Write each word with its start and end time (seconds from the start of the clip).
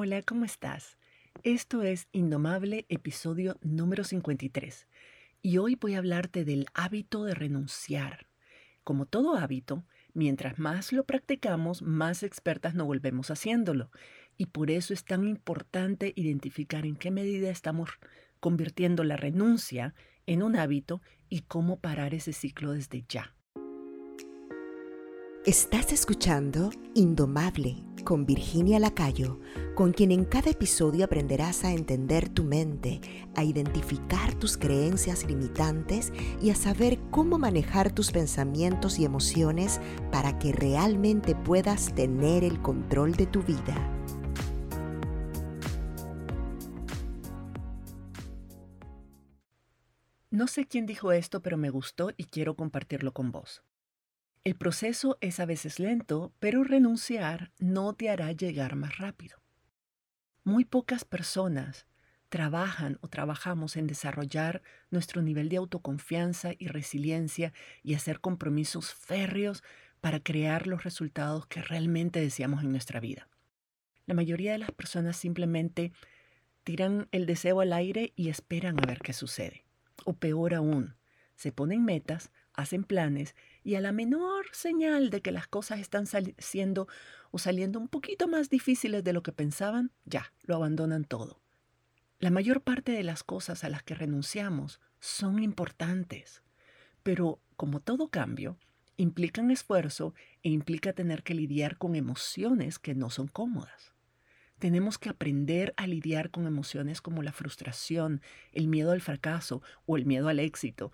Hola, 0.00 0.22
¿cómo 0.22 0.44
estás? 0.44 0.96
Esto 1.42 1.82
es 1.82 2.06
Indomable, 2.12 2.86
episodio 2.88 3.58
número 3.62 4.04
53. 4.04 4.86
Y 5.42 5.58
hoy 5.58 5.74
voy 5.74 5.96
a 5.96 5.98
hablarte 5.98 6.44
del 6.44 6.66
hábito 6.72 7.24
de 7.24 7.34
renunciar. 7.34 8.28
Como 8.84 9.06
todo 9.06 9.34
hábito, 9.34 9.84
mientras 10.14 10.60
más 10.60 10.92
lo 10.92 11.02
practicamos, 11.02 11.82
más 11.82 12.22
expertas 12.22 12.76
nos 12.76 12.86
volvemos 12.86 13.32
haciéndolo. 13.32 13.90
Y 14.36 14.46
por 14.46 14.70
eso 14.70 14.94
es 14.94 15.04
tan 15.04 15.26
importante 15.26 16.12
identificar 16.14 16.86
en 16.86 16.94
qué 16.94 17.10
medida 17.10 17.50
estamos 17.50 17.90
convirtiendo 18.38 19.02
la 19.02 19.16
renuncia 19.16 19.96
en 20.26 20.44
un 20.44 20.54
hábito 20.54 21.02
y 21.28 21.40
cómo 21.40 21.80
parar 21.80 22.14
ese 22.14 22.32
ciclo 22.32 22.70
desde 22.70 23.04
ya. 23.08 23.34
Estás 25.48 25.94
escuchando 25.94 26.68
Indomable 26.92 27.82
con 28.04 28.26
Virginia 28.26 28.78
Lacayo, 28.78 29.40
con 29.74 29.94
quien 29.94 30.12
en 30.12 30.26
cada 30.26 30.50
episodio 30.50 31.06
aprenderás 31.06 31.64
a 31.64 31.72
entender 31.72 32.28
tu 32.28 32.44
mente, 32.44 33.00
a 33.34 33.44
identificar 33.44 34.34
tus 34.34 34.58
creencias 34.58 35.24
limitantes 35.24 36.12
y 36.42 36.50
a 36.50 36.54
saber 36.54 36.98
cómo 37.10 37.38
manejar 37.38 37.90
tus 37.94 38.12
pensamientos 38.12 38.98
y 38.98 39.06
emociones 39.06 39.80
para 40.12 40.38
que 40.38 40.52
realmente 40.52 41.34
puedas 41.34 41.94
tener 41.94 42.44
el 42.44 42.60
control 42.60 43.14
de 43.14 43.24
tu 43.24 43.42
vida. 43.42 43.74
No 50.30 50.46
sé 50.46 50.66
quién 50.66 50.84
dijo 50.84 51.10
esto, 51.10 51.40
pero 51.40 51.56
me 51.56 51.70
gustó 51.70 52.10
y 52.18 52.24
quiero 52.24 52.54
compartirlo 52.54 53.14
con 53.14 53.32
vos. 53.32 53.62
El 54.48 54.54
proceso 54.54 55.18
es 55.20 55.40
a 55.40 55.44
veces 55.44 55.78
lento, 55.78 56.32
pero 56.38 56.64
renunciar 56.64 57.52
no 57.58 57.92
te 57.92 58.08
hará 58.08 58.32
llegar 58.32 58.76
más 58.76 58.96
rápido. 58.96 59.42
Muy 60.42 60.64
pocas 60.64 61.04
personas 61.04 61.86
trabajan 62.30 62.96
o 63.02 63.08
trabajamos 63.08 63.76
en 63.76 63.86
desarrollar 63.86 64.62
nuestro 64.90 65.20
nivel 65.20 65.50
de 65.50 65.58
autoconfianza 65.58 66.52
y 66.58 66.68
resiliencia 66.68 67.52
y 67.82 67.92
hacer 67.92 68.20
compromisos 68.20 68.94
férreos 68.94 69.62
para 70.00 70.18
crear 70.18 70.66
los 70.66 70.82
resultados 70.82 71.46
que 71.46 71.60
realmente 71.60 72.18
deseamos 72.18 72.62
en 72.62 72.70
nuestra 72.70 73.00
vida. 73.00 73.28
La 74.06 74.14
mayoría 74.14 74.52
de 74.52 74.58
las 74.60 74.72
personas 74.72 75.18
simplemente 75.18 75.92
tiran 76.64 77.06
el 77.12 77.26
deseo 77.26 77.60
al 77.60 77.74
aire 77.74 78.14
y 78.16 78.30
esperan 78.30 78.78
a 78.82 78.86
ver 78.86 79.00
qué 79.00 79.12
sucede. 79.12 79.66
O 80.06 80.14
peor 80.14 80.54
aún, 80.54 80.96
se 81.36 81.52
ponen 81.52 81.84
metas, 81.84 82.32
hacen 82.58 82.82
planes 82.82 83.36
y 83.62 83.76
a 83.76 83.80
la 83.80 83.92
menor 83.92 84.46
señal 84.52 85.10
de 85.10 85.22
que 85.22 85.30
las 85.30 85.46
cosas 85.46 85.78
están 85.78 86.06
siendo 86.38 86.88
o 87.30 87.38
saliendo 87.38 87.78
un 87.78 87.86
poquito 87.86 88.26
más 88.26 88.50
difíciles 88.50 89.04
de 89.04 89.12
lo 89.12 89.22
que 89.22 89.32
pensaban, 89.32 89.92
ya, 90.04 90.32
lo 90.42 90.56
abandonan 90.56 91.04
todo. 91.04 91.40
La 92.18 92.30
mayor 92.30 92.62
parte 92.62 92.90
de 92.90 93.04
las 93.04 93.22
cosas 93.22 93.62
a 93.62 93.68
las 93.68 93.84
que 93.84 93.94
renunciamos 93.94 94.80
son 94.98 95.40
importantes, 95.40 96.42
pero 97.04 97.40
como 97.54 97.78
todo 97.78 98.08
cambio, 98.08 98.58
implican 98.96 99.52
esfuerzo 99.52 100.14
e 100.42 100.48
implica 100.48 100.92
tener 100.92 101.22
que 101.22 101.34
lidiar 101.34 101.78
con 101.78 101.94
emociones 101.94 102.80
que 102.80 102.96
no 102.96 103.08
son 103.08 103.28
cómodas. 103.28 103.92
Tenemos 104.58 104.98
que 104.98 105.10
aprender 105.10 105.74
a 105.76 105.86
lidiar 105.86 106.30
con 106.30 106.48
emociones 106.48 107.00
como 107.00 107.22
la 107.22 107.30
frustración, 107.30 108.20
el 108.50 108.66
miedo 108.66 108.90
al 108.90 109.00
fracaso 109.00 109.62
o 109.86 109.96
el 109.96 110.04
miedo 110.04 110.28
al 110.28 110.40
éxito, 110.40 110.90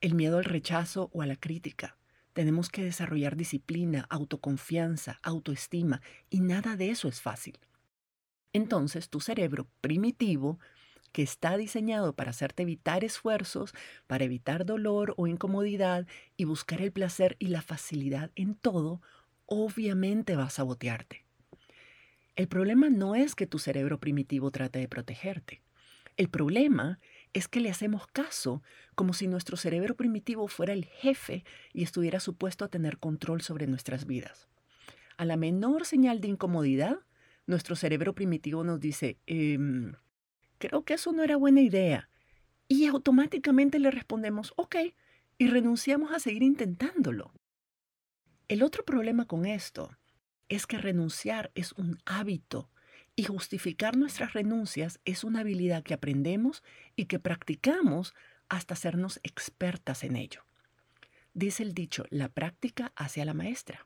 el 0.00 0.14
miedo 0.14 0.38
al 0.38 0.44
rechazo 0.44 1.10
o 1.12 1.22
a 1.22 1.26
la 1.26 1.36
crítica. 1.36 1.96
Tenemos 2.32 2.68
que 2.68 2.84
desarrollar 2.84 3.36
disciplina, 3.36 4.06
autoconfianza, 4.10 5.18
autoestima, 5.22 6.00
y 6.30 6.40
nada 6.40 6.76
de 6.76 6.90
eso 6.90 7.08
es 7.08 7.20
fácil. 7.20 7.58
Entonces 8.52 9.08
tu 9.10 9.20
cerebro 9.20 9.68
primitivo, 9.80 10.58
que 11.12 11.22
está 11.22 11.56
diseñado 11.56 12.14
para 12.14 12.30
hacerte 12.30 12.62
evitar 12.62 13.02
esfuerzos, 13.02 13.72
para 14.06 14.24
evitar 14.24 14.64
dolor 14.64 15.14
o 15.16 15.26
incomodidad 15.26 16.06
y 16.36 16.44
buscar 16.44 16.80
el 16.82 16.92
placer 16.92 17.36
y 17.38 17.48
la 17.48 17.62
facilidad 17.62 18.30
en 18.36 18.54
todo, 18.54 19.00
obviamente 19.46 20.36
va 20.36 20.44
a 20.44 20.50
sabotearte. 20.50 21.24
El 22.36 22.46
problema 22.46 22.88
no 22.88 23.16
es 23.16 23.34
que 23.34 23.46
tu 23.46 23.58
cerebro 23.58 23.98
primitivo 23.98 24.50
trate 24.50 24.78
de 24.78 24.86
protegerte. 24.86 25.62
El 26.16 26.28
problema 26.28 27.00
es 27.32 27.48
que 27.48 27.60
le 27.60 27.70
hacemos 27.70 28.06
caso 28.06 28.62
como 28.94 29.12
si 29.12 29.26
nuestro 29.26 29.56
cerebro 29.56 29.96
primitivo 29.96 30.48
fuera 30.48 30.72
el 30.72 30.84
jefe 30.84 31.44
y 31.72 31.82
estuviera 31.82 32.20
supuesto 32.20 32.64
a 32.64 32.68
tener 32.68 32.98
control 32.98 33.42
sobre 33.42 33.66
nuestras 33.66 34.06
vidas. 34.06 34.48
A 35.16 35.24
la 35.24 35.36
menor 35.36 35.84
señal 35.84 36.20
de 36.20 36.28
incomodidad, 36.28 37.00
nuestro 37.46 37.76
cerebro 37.76 38.14
primitivo 38.14 38.64
nos 38.64 38.80
dice, 38.80 39.18
em, 39.26 39.94
creo 40.58 40.84
que 40.84 40.94
eso 40.94 41.12
no 41.12 41.22
era 41.22 41.36
buena 41.36 41.60
idea. 41.60 42.08
Y 42.68 42.86
automáticamente 42.86 43.78
le 43.78 43.90
respondemos, 43.90 44.52
ok, 44.56 44.76
y 45.38 45.48
renunciamos 45.48 46.12
a 46.12 46.20
seguir 46.20 46.42
intentándolo. 46.42 47.32
El 48.48 48.62
otro 48.62 48.84
problema 48.84 49.26
con 49.26 49.46
esto 49.46 49.96
es 50.48 50.66
que 50.66 50.78
renunciar 50.78 51.50
es 51.54 51.72
un 51.72 51.98
hábito 52.04 52.70
y 53.18 53.24
justificar 53.24 53.96
nuestras 53.96 54.32
renuncias 54.32 55.00
es 55.04 55.24
una 55.24 55.40
habilidad 55.40 55.82
que 55.82 55.92
aprendemos 55.92 56.62
y 56.94 57.06
que 57.06 57.18
practicamos 57.18 58.14
hasta 58.48 58.74
hacernos 58.74 59.18
expertas 59.24 60.04
en 60.04 60.14
ello. 60.14 60.44
Dice 61.34 61.64
el 61.64 61.74
dicho, 61.74 62.04
la 62.10 62.28
práctica 62.28 62.92
hace 62.94 63.20
a 63.20 63.24
la 63.24 63.34
maestra. 63.34 63.84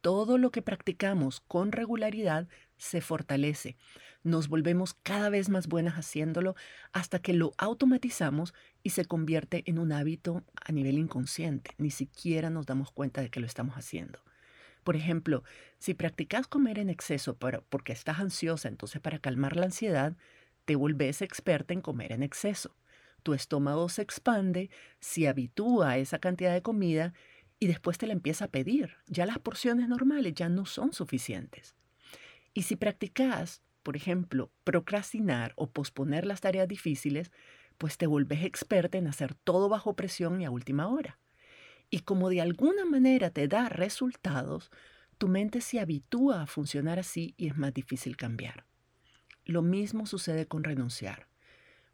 Todo 0.00 0.38
lo 0.38 0.50
que 0.50 0.62
practicamos 0.62 1.40
con 1.40 1.72
regularidad 1.72 2.48
se 2.78 3.02
fortalece. 3.02 3.76
Nos 4.22 4.48
volvemos 4.48 4.94
cada 4.94 5.28
vez 5.28 5.50
más 5.50 5.66
buenas 5.66 5.96
haciéndolo 5.96 6.54
hasta 6.94 7.18
que 7.18 7.34
lo 7.34 7.52
automatizamos 7.58 8.54
y 8.82 8.90
se 8.90 9.04
convierte 9.04 9.62
en 9.66 9.78
un 9.78 9.92
hábito 9.92 10.42
a 10.54 10.72
nivel 10.72 10.96
inconsciente. 10.96 11.72
Ni 11.76 11.90
siquiera 11.90 12.48
nos 12.48 12.64
damos 12.64 12.92
cuenta 12.92 13.20
de 13.20 13.28
que 13.28 13.40
lo 13.40 13.46
estamos 13.46 13.74
haciendo. 13.74 14.20
Por 14.88 14.96
ejemplo, 14.96 15.44
si 15.76 15.92
practicas 15.92 16.46
comer 16.46 16.78
en 16.78 16.88
exceso 16.88 17.36
porque 17.36 17.92
estás 17.92 18.20
ansiosa, 18.20 18.68
entonces 18.68 19.02
para 19.02 19.18
calmar 19.18 19.54
la 19.54 19.66
ansiedad, 19.66 20.16
te 20.64 20.76
volvés 20.76 21.20
experta 21.20 21.74
en 21.74 21.82
comer 21.82 22.10
en 22.10 22.22
exceso. 22.22 22.74
Tu 23.22 23.34
estómago 23.34 23.90
se 23.90 24.00
expande, 24.00 24.70
se 24.98 25.28
habitúa 25.28 25.90
a 25.90 25.98
esa 25.98 26.20
cantidad 26.20 26.54
de 26.54 26.62
comida 26.62 27.12
y 27.60 27.66
después 27.66 27.98
te 27.98 28.06
la 28.06 28.14
empieza 28.14 28.46
a 28.46 28.50
pedir. 28.50 28.96
Ya 29.08 29.26
las 29.26 29.38
porciones 29.38 29.90
normales 29.90 30.32
ya 30.32 30.48
no 30.48 30.64
son 30.64 30.94
suficientes. 30.94 31.74
Y 32.54 32.62
si 32.62 32.74
practicas, 32.74 33.60
por 33.82 33.94
ejemplo, 33.94 34.50
procrastinar 34.64 35.52
o 35.56 35.68
posponer 35.68 36.24
las 36.24 36.40
tareas 36.40 36.66
difíciles, 36.66 37.30
pues 37.76 37.98
te 37.98 38.06
volvés 38.06 38.42
experta 38.42 38.96
en 38.96 39.06
hacer 39.06 39.34
todo 39.34 39.68
bajo 39.68 39.96
presión 39.96 40.40
y 40.40 40.46
a 40.46 40.50
última 40.50 40.88
hora. 40.88 41.18
Y 41.90 42.00
como 42.00 42.28
de 42.28 42.40
alguna 42.40 42.84
manera 42.84 43.30
te 43.30 43.48
da 43.48 43.68
resultados, 43.68 44.70
tu 45.18 45.28
mente 45.28 45.60
se 45.60 45.80
habitúa 45.80 46.42
a 46.42 46.46
funcionar 46.46 46.98
así 46.98 47.34
y 47.36 47.48
es 47.48 47.56
más 47.56 47.74
difícil 47.74 48.16
cambiar. 48.16 48.64
Lo 49.44 49.62
mismo 49.62 50.06
sucede 50.06 50.46
con 50.46 50.62
renunciar. 50.62 51.28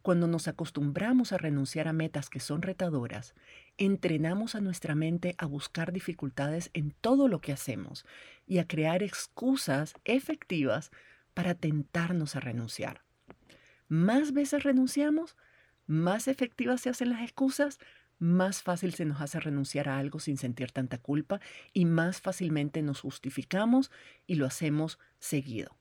Cuando 0.01 0.27
nos 0.27 0.47
acostumbramos 0.47 1.31
a 1.31 1.39
renunciar 1.39 1.87
a 1.87 1.93
metas 1.93 2.29
que 2.29 2.39
son 2.39 2.61
retadoras, 2.61 3.33
entrenamos 3.77 4.53
a 4.53 4.61
nuestra 4.61 4.93
mente 4.93 5.33
a 5.39 5.47
buscar 5.47 5.91
dificultades 5.91 6.69
en 6.73 6.91
todo 6.91 7.27
lo 7.27 7.41
que 7.41 7.51
hacemos 7.51 8.05
y 8.45 8.59
a 8.59 8.67
crear 8.67 9.01
excusas 9.01 9.95
efectivas 10.03 10.91
para 11.33 11.55
tentarnos 11.55 12.35
a 12.35 12.39
renunciar. 12.39 13.01
Más 13.87 14.31
veces 14.31 14.61
renunciamos, 14.63 15.35
más 15.87 16.27
efectivas 16.27 16.81
se 16.81 16.89
hacen 16.89 17.09
las 17.09 17.21
excusas, 17.21 17.79
más 18.19 18.61
fácil 18.61 18.93
se 18.93 19.05
nos 19.05 19.21
hace 19.21 19.39
renunciar 19.39 19.89
a 19.89 19.97
algo 19.97 20.19
sin 20.19 20.37
sentir 20.37 20.71
tanta 20.71 20.97
culpa 20.97 21.39
y 21.73 21.85
más 21.85 22.21
fácilmente 22.21 22.81
nos 22.81 23.01
justificamos 23.01 23.91
y 24.25 24.35
lo 24.35 24.45
hacemos 24.45 24.99
seguido. 25.19 25.75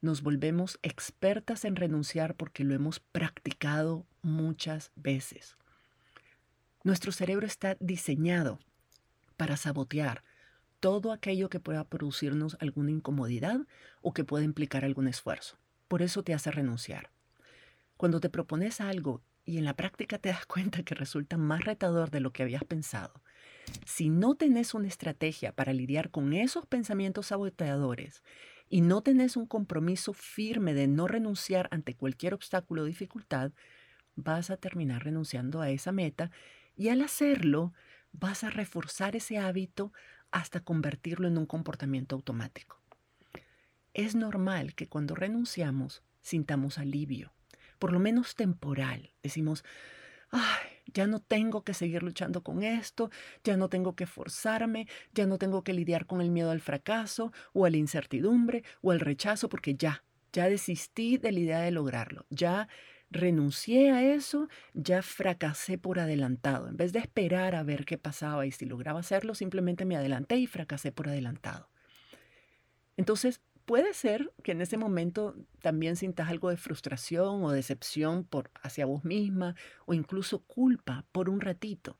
Nos 0.00 0.22
volvemos 0.22 0.78
expertas 0.82 1.64
en 1.64 1.76
renunciar 1.76 2.36
porque 2.36 2.64
lo 2.64 2.74
hemos 2.74 3.00
practicado 3.00 4.06
muchas 4.22 4.92
veces. 4.94 5.56
Nuestro 6.84 7.10
cerebro 7.10 7.46
está 7.46 7.76
diseñado 7.80 8.60
para 9.36 9.56
sabotear 9.56 10.22
todo 10.80 11.12
aquello 11.12 11.48
que 11.48 11.60
pueda 11.60 11.84
producirnos 11.84 12.56
alguna 12.60 12.92
incomodidad 12.92 13.60
o 14.00 14.12
que 14.12 14.24
pueda 14.24 14.44
implicar 14.44 14.84
algún 14.84 15.08
esfuerzo. 15.08 15.58
Por 15.88 16.02
eso 16.02 16.22
te 16.22 16.34
hace 16.34 16.50
renunciar. 16.50 17.10
Cuando 17.96 18.20
te 18.20 18.30
propones 18.30 18.80
algo 18.80 19.22
y 19.48 19.56
en 19.56 19.64
la 19.64 19.74
práctica 19.74 20.18
te 20.18 20.28
das 20.28 20.44
cuenta 20.44 20.82
que 20.82 20.94
resulta 20.94 21.38
más 21.38 21.64
retador 21.64 22.10
de 22.10 22.20
lo 22.20 22.34
que 22.34 22.42
habías 22.42 22.64
pensado, 22.64 23.22
si 23.86 24.10
no 24.10 24.34
tenés 24.34 24.74
una 24.74 24.88
estrategia 24.88 25.52
para 25.52 25.72
lidiar 25.72 26.10
con 26.10 26.34
esos 26.34 26.66
pensamientos 26.66 27.28
saboteadores 27.28 28.22
y 28.68 28.82
no 28.82 29.00
tenés 29.00 29.38
un 29.38 29.46
compromiso 29.46 30.12
firme 30.12 30.74
de 30.74 30.86
no 30.86 31.08
renunciar 31.08 31.66
ante 31.70 31.94
cualquier 31.94 32.34
obstáculo 32.34 32.82
o 32.82 32.84
dificultad, 32.84 33.52
vas 34.16 34.50
a 34.50 34.58
terminar 34.58 35.04
renunciando 35.04 35.62
a 35.62 35.70
esa 35.70 35.92
meta 35.92 36.30
y 36.76 36.90
al 36.90 37.00
hacerlo 37.00 37.72
vas 38.12 38.44
a 38.44 38.50
reforzar 38.50 39.16
ese 39.16 39.38
hábito 39.38 39.94
hasta 40.30 40.60
convertirlo 40.60 41.26
en 41.26 41.38
un 41.38 41.46
comportamiento 41.46 42.16
automático. 42.16 42.82
es 43.94 44.14
normal 44.14 44.74
que 44.74 44.88
cuando 44.88 45.14
renunciamos 45.14 46.02
sintamos 46.20 46.76
alivio, 46.76 47.32
por 47.78 47.92
lo 47.92 47.98
menos 47.98 48.34
temporal. 48.34 49.12
Decimos, 49.22 49.64
ay, 50.30 50.68
ya 50.92 51.06
no 51.06 51.20
tengo 51.20 51.64
que 51.64 51.74
seguir 51.74 52.02
luchando 52.02 52.42
con 52.42 52.62
esto, 52.62 53.10
ya 53.44 53.56
no 53.56 53.68
tengo 53.68 53.94
que 53.94 54.06
forzarme, 54.06 54.86
ya 55.12 55.26
no 55.26 55.38
tengo 55.38 55.62
que 55.62 55.72
lidiar 55.72 56.06
con 56.06 56.20
el 56.20 56.30
miedo 56.30 56.50
al 56.50 56.60
fracaso 56.60 57.32
o 57.52 57.64
a 57.64 57.70
la 57.70 57.76
incertidumbre 57.76 58.64
o 58.82 58.90
al 58.90 59.00
rechazo 59.00 59.48
porque 59.48 59.74
ya, 59.74 60.04
ya 60.32 60.48
desistí 60.48 61.18
de 61.18 61.32
la 61.32 61.40
idea 61.40 61.60
de 61.60 61.70
lograrlo, 61.70 62.26
ya 62.30 62.68
renuncié 63.10 63.90
a 63.90 64.02
eso, 64.02 64.48
ya 64.74 65.02
fracasé 65.02 65.78
por 65.78 65.98
adelantado. 65.98 66.68
En 66.68 66.76
vez 66.76 66.92
de 66.92 66.98
esperar 66.98 67.54
a 67.54 67.62
ver 67.62 67.84
qué 67.84 67.96
pasaba 67.98 68.46
y 68.46 68.52
si 68.52 68.66
lograba 68.66 69.00
hacerlo, 69.00 69.34
simplemente 69.34 69.84
me 69.84 69.96
adelanté 69.96 70.36
y 70.36 70.46
fracasé 70.46 70.92
por 70.92 71.08
adelantado. 71.08 71.70
Entonces, 72.96 73.40
puede 73.68 73.92
ser 73.92 74.32
que 74.42 74.52
en 74.52 74.62
ese 74.62 74.78
momento 74.78 75.36
también 75.60 75.96
sientas 75.96 76.30
algo 76.30 76.48
de 76.48 76.56
frustración 76.56 77.44
o 77.44 77.50
decepción 77.50 78.24
por 78.24 78.50
hacia 78.62 78.86
vos 78.86 79.04
misma 79.04 79.56
o 79.84 79.92
incluso 79.92 80.38
culpa 80.38 81.04
por 81.12 81.28
un 81.28 81.42
ratito. 81.42 81.98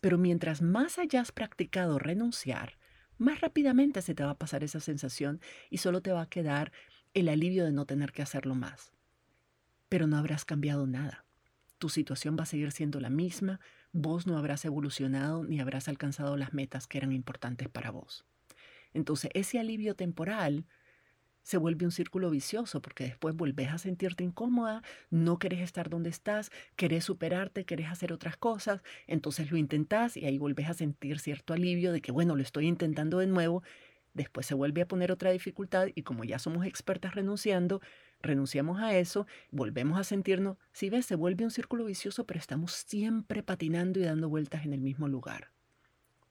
Pero 0.00 0.16
mientras 0.16 0.62
más 0.62 0.98
hayas 0.98 1.30
practicado 1.30 1.98
renunciar, 1.98 2.78
más 3.18 3.42
rápidamente 3.42 4.00
se 4.00 4.14
te 4.14 4.24
va 4.24 4.30
a 4.30 4.38
pasar 4.38 4.64
esa 4.64 4.80
sensación 4.80 5.42
y 5.68 5.76
solo 5.76 6.00
te 6.00 6.10
va 6.10 6.22
a 6.22 6.30
quedar 6.30 6.72
el 7.12 7.28
alivio 7.28 7.66
de 7.66 7.72
no 7.72 7.84
tener 7.84 8.10
que 8.10 8.22
hacerlo 8.22 8.54
más. 8.54 8.94
Pero 9.90 10.06
no 10.06 10.16
habrás 10.16 10.46
cambiado 10.46 10.86
nada. 10.86 11.26
Tu 11.76 11.90
situación 11.90 12.34
va 12.38 12.44
a 12.44 12.46
seguir 12.46 12.72
siendo 12.72 12.98
la 12.98 13.10
misma, 13.10 13.60
vos 13.92 14.26
no 14.26 14.38
habrás 14.38 14.64
evolucionado 14.64 15.44
ni 15.44 15.60
habrás 15.60 15.86
alcanzado 15.86 16.38
las 16.38 16.54
metas 16.54 16.86
que 16.86 16.96
eran 16.96 17.12
importantes 17.12 17.68
para 17.68 17.90
vos. 17.90 18.24
Entonces 18.94 19.30
ese 19.34 19.58
alivio 19.58 19.96
temporal 19.96 20.64
se 21.44 21.58
vuelve 21.58 21.84
un 21.84 21.92
círculo 21.92 22.30
vicioso 22.30 22.82
porque 22.82 23.04
después 23.04 23.36
vuelves 23.36 23.68
a 23.68 23.78
sentirte 23.78 24.24
incómoda, 24.24 24.82
no 25.10 25.38
querés 25.38 25.60
estar 25.60 25.90
donde 25.90 26.10
estás, 26.10 26.50
querés 26.74 27.04
superarte, 27.04 27.64
querés 27.64 27.88
hacer 27.88 28.12
otras 28.12 28.36
cosas, 28.36 28.82
entonces 29.06 29.52
lo 29.52 29.58
intentás 29.58 30.16
y 30.16 30.24
ahí 30.24 30.38
vuelves 30.38 30.68
a 30.68 30.74
sentir 30.74 31.20
cierto 31.20 31.52
alivio 31.52 31.92
de 31.92 32.00
que, 32.00 32.10
bueno, 32.10 32.34
lo 32.34 32.42
estoy 32.42 32.66
intentando 32.66 33.18
de 33.18 33.26
nuevo, 33.26 33.62
después 34.14 34.46
se 34.46 34.54
vuelve 34.54 34.80
a 34.80 34.88
poner 34.88 35.12
otra 35.12 35.30
dificultad 35.30 35.88
y 35.94 36.02
como 36.02 36.24
ya 36.24 36.38
somos 36.38 36.66
expertas 36.66 37.14
renunciando, 37.14 37.82
renunciamos 38.20 38.80
a 38.80 38.96
eso, 38.96 39.26
volvemos 39.50 39.98
a 39.98 40.04
sentirnos, 40.04 40.56
si 40.72 40.88
ves, 40.88 41.04
se 41.04 41.14
vuelve 41.14 41.44
un 41.44 41.50
círculo 41.50 41.84
vicioso, 41.84 42.24
pero 42.24 42.40
estamos 42.40 42.72
siempre 42.72 43.42
patinando 43.42 44.00
y 44.00 44.04
dando 44.04 44.30
vueltas 44.30 44.64
en 44.64 44.72
el 44.72 44.80
mismo 44.80 45.08
lugar. 45.08 45.50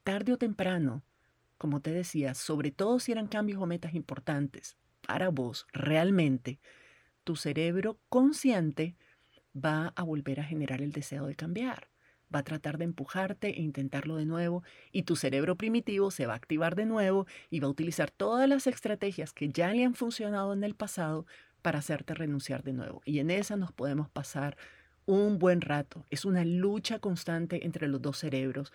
Tarde 0.02 0.32
o 0.32 0.38
temprano, 0.38 1.04
como 1.58 1.80
te 1.80 1.92
decía, 1.92 2.34
sobre 2.34 2.70
todo 2.70 3.00
si 3.00 3.12
eran 3.12 3.26
cambios 3.26 3.62
o 3.62 3.66
metas 3.66 3.94
importantes, 3.94 4.76
para 5.06 5.28
vos 5.28 5.66
realmente, 5.72 6.60
tu 7.24 7.36
cerebro 7.36 7.98
consciente 8.08 8.96
va 9.54 9.92
a 9.96 10.02
volver 10.02 10.40
a 10.40 10.44
generar 10.44 10.82
el 10.82 10.92
deseo 10.92 11.26
de 11.26 11.36
cambiar. 11.36 11.88
Va 12.34 12.40
a 12.40 12.44
tratar 12.44 12.78
de 12.78 12.84
empujarte 12.84 13.48
e 13.48 13.62
intentarlo 13.62 14.16
de 14.16 14.26
nuevo 14.26 14.64
y 14.90 15.04
tu 15.04 15.14
cerebro 15.14 15.56
primitivo 15.56 16.10
se 16.10 16.26
va 16.26 16.32
a 16.32 16.36
activar 16.36 16.74
de 16.74 16.86
nuevo 16.86 17.26
y 17.50 17.60
va 17.60 17.68
a 17.68 17.70
utilizar 17.70 18.10
todas 18.10 18.48
las 18.48 18.66
estrategias 18.66 19.32
que 19.32 19.50
ya 19.50 19.72
le 19.72 19.84
han 19.84 19.94
funcionado 19.94 20.52
en 20.52 20.64
el 20.64 20.74
pasado 20.74 21.26
para 21.62 21.78
hacerte 21.78 22.14
renunciar 22.14 22.64
de 22.64 22.72
nuevo. 22.72 23.02
Y 23.04 23.20
en 23.20 23.30
esa 23.30 23.56
nos 23.56 23.72
podemos 23.72 24.08
pasar 24.10 24.56
un 25.06 25.38
buen 25.38 25.60
rato. 25.60 26.04
Es 26.10 26.24
una 26.24 26.44
lucha 26.44 26.98
constante 26.98 27.64
entre 27.64 27.88
los 27.88 28.02
dos 28.02 28.18
cerebros 28.18 28.72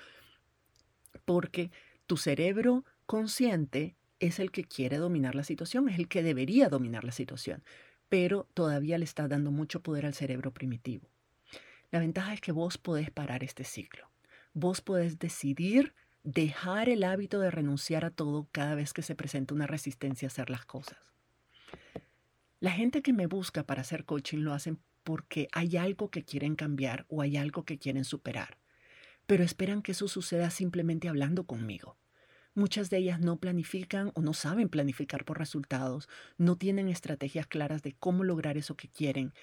porque 1.26 1.72
tu 2.10 2.18
cerebro 2.18 2.86
consciente 3.06 3.96
es 4.20 4.40
el 4.40 4.50
que 4.50 4.64
quiere 4.64 4.98
dominar 4.98 5.36
la 5.36 5.44
situación, 5.44 5.88
es 5.90 6.00
el 6.00 6.08
que 6.08 6.24
debería 6.24 6.68
dominar 6.68 7.04
la 7.04 7.12
situación, 7.12 7.64
pero 8.10 8.48
todavía 8.56 8.98
le 8.98 9.06
está 9.06 9.28
dando 9.28 9.52
mucho 9.52 9.84
poder 9.84 10.08
al 10.08 10.16
cerebro 10.16 10.52
primitivo. 10.52 11.08
La 11.92 12.00
ventaja 12.00 12.34
es 12.34 12.42
que 12.42 12.52
vos 12.52 12.80
podés 12.80 13.12
parar 13.12 13.44
este 13.44 13.64
ciclo. 13.64 14.10
Vos 14.56 14.82
podés 14.82 15.20
decidir 15.20 15.94
dejar 16.24 16.90
el 16.90 17.04
hábito 17.04 17.40
de 17.40 17.52
renunciar 17.52 18.04
a 18.06 18.10
todo 18.10 18.48
cada 18.52 18.74
vez 18.74 18.92
que 18.92 19.04
se 19.04 19.14
presenta 19.14 19.54
una 19.54 19.68
resistencia 19.68 20.26
a 20.26 20.32
hacer 20.32 20.50
las 20.50 20.66
cosas. 20.66 21.14
La 22.60 22.72
gente 22.72 23.04
que 23.04 23.14
me 23.14 23.28
busca 23.28 23.68
para 23.68 23.82
hacer 23.82 24.06
coaching 24.06 24.40
lo 24.40 24.54
hacen 24.54 24.80
porque 25.04 25.48
hay 25.52 25.78
algo 25.78 26.10
que 26.10 26.24
quieren 26.24 26.56
cambiar 26.56 27.06
o 27.08 27.22
hay 27.22 27.38
algo 27.38 27.66
que 27.66 27.78
quieren 27.78 28.04
superar, 28.04 28.58
pero 29.30 29.44
esperan 29.44 29.84
que 29.84 29.92
eso 29.92 30.08
suceda 30.08 30.50
simplemente 30.50 31.08
hablando 31.08 31.46
conmigo. 31.46 32.00
Muchas 32.56 32.90
de 32.90 32.98
ellas 32.98 33.20
no 33.20 33.38
planifican 33.38 34.12
o 34.16 34.24
no 34.24 34.34
saben 34.34 34.70
planificar 34.70 35.24
por 35.24 35.38
resultados, 35.38 36.10
no 36.40 36.56
tienen 36.58 36.90
estrategias 36.90 37.46
claras 37.46 37.84
de 37.84 37.94
cómo 37.94 38.24
lograr 38.24 38.58
eso 38.58 38.76
que 38.76 38.90
quieren, 38.90 39.36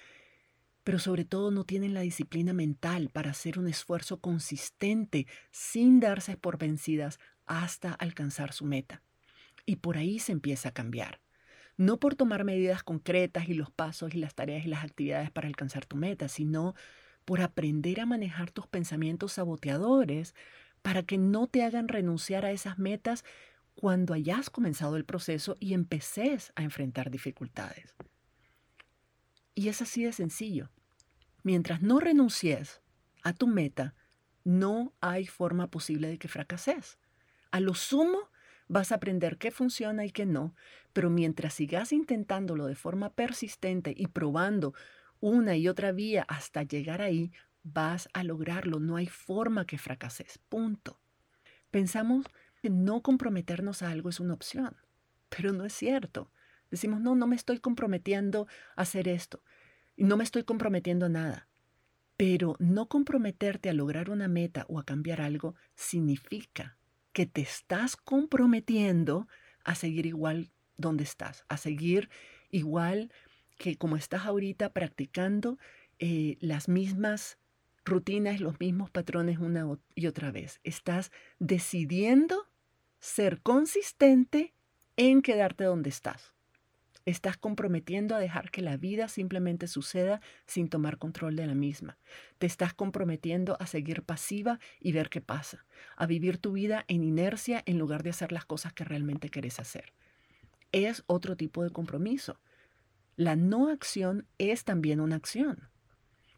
pero 0.83 0.99
sobre 0.99 1.23
todo 1.23 1.51
no 1.51 1.63
tienen 1.63 1.93
la 1.93 2.01
disciplina 2.01 2.51
mental 2.51 3.07
para 3.13 3.31
hacer 3.31 3.59
un 3.59 3.69
esfuerzo 3.69 4.19
consistente 4.19 5.25
sin 5.51 6.01
darse 6.01 6.35
por 6.35 6.57
vencidas 6.57 7.17
hasta 7.45 7.93
alcanzar 7.93 8.51
su 8.51 8.65
meta. 8.65 9.03
Y 9.65 9.77
por 9.77 9.95
ahí 9.95 10.19
se 10.19 10.33
empieza 10.33 10.67
a 10.67 10.73
cambiar. 10.73 11.21
No 11.77 11.97
por 11.97 12.15
tomar 12.15 12.43
medidas 12.43 12.83
concretas 12.83 13.47
y 13.47 13.53
los 13.53 13.71
pasos 13.71 14.13
y 14.13 14.17
las 14.17 14.35
tareas 14.35 14.65
y 14.65 14.67
las 14.67 14.83
actividades 14.83 15.31
para 15.31 15.47
alcanzar 15.47 15.85
tu 15.85 15.95
meta, 15.95 16.27
sino 16.27 16.75
por 17.27 17.41
aprender 17.41 17.99
a 17.99 18.05
manejar 18.05 18.51
tus 18.51 18.67
pensamientos 18.67 19.33
saboteadores 19.33 20.33
para 20.81 21.03
que 21.03 21.17
no 21.17 21.47
te 21.47 21.61
hagan 21.61 21.89
renunciar 21.89 22.45
a 22.45 22.51
esas 22.51 22.79
metas 22.79 23.25
cuando 23.75 24.13
hayas 24.13 24.49
comenzado 24.49 24.95
el 24.95 25.03
proceso 25.03 25.57
y 25.59 25.73
empeces 25.73 26.53
a 26.55 26.63
enfrentar 26.63 27.11
dificultades. 27.11 27.97
Y 29.55 29.67
es 29.67 29.81
así 29.81 30.05
de 30.05 30.13
sencillo. 30.13 30.71
Mientras 31.43 31.81
no 31.81 31.99
renuncies 31.99 32.81
a 33.23 33.33
tu 33.33 33.45
meta, 33.47 33.93
no 34.45 34.93
hay 35.01 35.27
forma 35.27 35.69
posible 35.69 36.07
de 36.07 36.19
que 36.19 36.29
fracases. 36.29 36.97
A 37.51 37.59
lo 37.59 37.73
sumo, 37.73 38.29
vas 38.69 38.93
a 38.93 38.95
aprender 38.95 39.37
qué 39.37 39.51
funciona 39.51 40.05
y 40.05 40.11
qué 40.11 40.25
no, 40.25 40.55
pero 40.93 41.09
mientras 41.09 41.55
sigas 41.55 41.91
intentándolo 41.91 42.67
de 42.67 42.75
forma 42.75 43.09
persistente 43.09 43.93
y 43.97 44.07
probando 44.07 44.73
una 45.19 45.55
y 45.55 45.67
otra 45.67 45.91
vía 45.91 46.25
hasta 46.27 46.63
llegar 46.63 47.01
ahí, 47.01 47.31
vas 47.63 48.09
a 48.13 48.23
lograrlo, 48.23 48.79
no 48.79 48.95
hay 48.95 49.07
forma 49.07 49.65
que 49.65 49.77
fracases, 49.77 50.39
punto. 50.49 50.99
Pensamos 51.71 52.25
que 52.61 52.69
no 52.69 53.01
comprometernos 53.01 53.81
a 53.81 53.91
algo 53.91 54.09
es 54.09 54.19
una 54.19 54.33
opción, 54.33 54.75
pero 55.29 55.51
no 55.51 55.65
es 55.65 55.73
cierto. 55.73 56.31
Decimos, 56.71 57.01
no, 57.01 57.15
no 57.15 57.27
me 57.27 57.35
estoy 57.35 57.59
comprometiendo 57.59 58.47
a 58.75 58.81
hacer 58.81 59.07
esto 59.07 59.41
no 59.97 60.15
me 60.15 60.23
estoy 60.23 60.43
comprometiendo 60.43 61.07
a 61.07 61.09
nada. 61.09 61.49
Pero 62.15 62.55
no 62.59 62.87
comprometerte 62.87 63.69
a 63.69 63.73
lograr 63.73 64.09
una 64.09 64.27
meta 64.27 64.65
o 64.69 64.79
a 64.79 64.85
cambiar 64.85 65.21
algo 65.21 65.55
significa 65.75 66.77
que 67.11 67.25
te 67.25 67.41
estás 67.41 67.95
comprometiendo 67.95 69.27
a 69.63 69.75
seguir 69.75 70.05
igual 70.05 70.51
donde 70.77 71.03
estás, 71.03 71.43
a 71.47 71.57
seguir 71.57 72.09
igual 72.49 73.11
que 73.57 73.77
como 73.77 73.95
estás 73.95 74.25
ahorita 74.25 74.73
practicando 74.73 75.57
eh, 75.99 76.37
las 76.39 76.67
mismas 76.69 77.37
rutinas, 77.85 78.39
los 78.39 78.59
mismos 78.59 78.91
patrones 78.91 79.39
una 79.39 79.65
y 79.95 80.07
otra 80.07 80.31
vez. 80.31 80.59
Estás 80.63 81.11
decidiendo 81.39 82.47
ser 82.99 83.41
consistente 83.41 84.53
en 84.97 85.21
quedarte 85.21 85.63
donde 85.63 85.89
estás. 85.89 86.33
Estás 87.05 87.37
comprometiendo 87.37 88.15
a 88.15 88.19
dejar 88.19 88.51
que 88.51 88.61
la 88.61 88.75
vida 88.75 89.07
simplemente 89.07 89.67
suceda 89.67 90.19
sin 90.45 90.67
tomar 90.67 90.97
control 90.97 91.37
de 91.37 91.47
la 91.47 91.55
misma. 91.55 91.97
Te 92.37 92.47
estás 92.47 92.73
comprometiendo 92.73 93.55
a 93.61 93.65
seguir 93.65 94.03
pasiva 94.03 94.59
y 94.81 94.91
ver 94.91 95.09
qué 95.09 95.21
pasa, 95.21 95.65
a 95.95 96.05
vivir 96.05 96.37
tu 96.37 96.51
vida 96.51 96.83
en 96.89 97.05
inercia 97.05 97.63
en 97.65 97.79
lugar 97.79 98.03
de 98.03 98.09
hacer 98.09 98.33
las 98.33 98.43
cosas 98.43 98.73
que 98.73 98.83
realmente 98.83 99.29
querés 99.29 99.61
hacer. 99.61 99.93
Es 100.73 101.05
otro 101.07 101.37
tipo 101.37 101.63
de 101.63 101.69
compromiso. 101.69 102.41
La 103.17 103.35
no 103.35 103.69
acción 103.69 104.27
es 104.37 104.63
también 104.63 104.99
una 104.99 105.15
acción. 105.15 105.69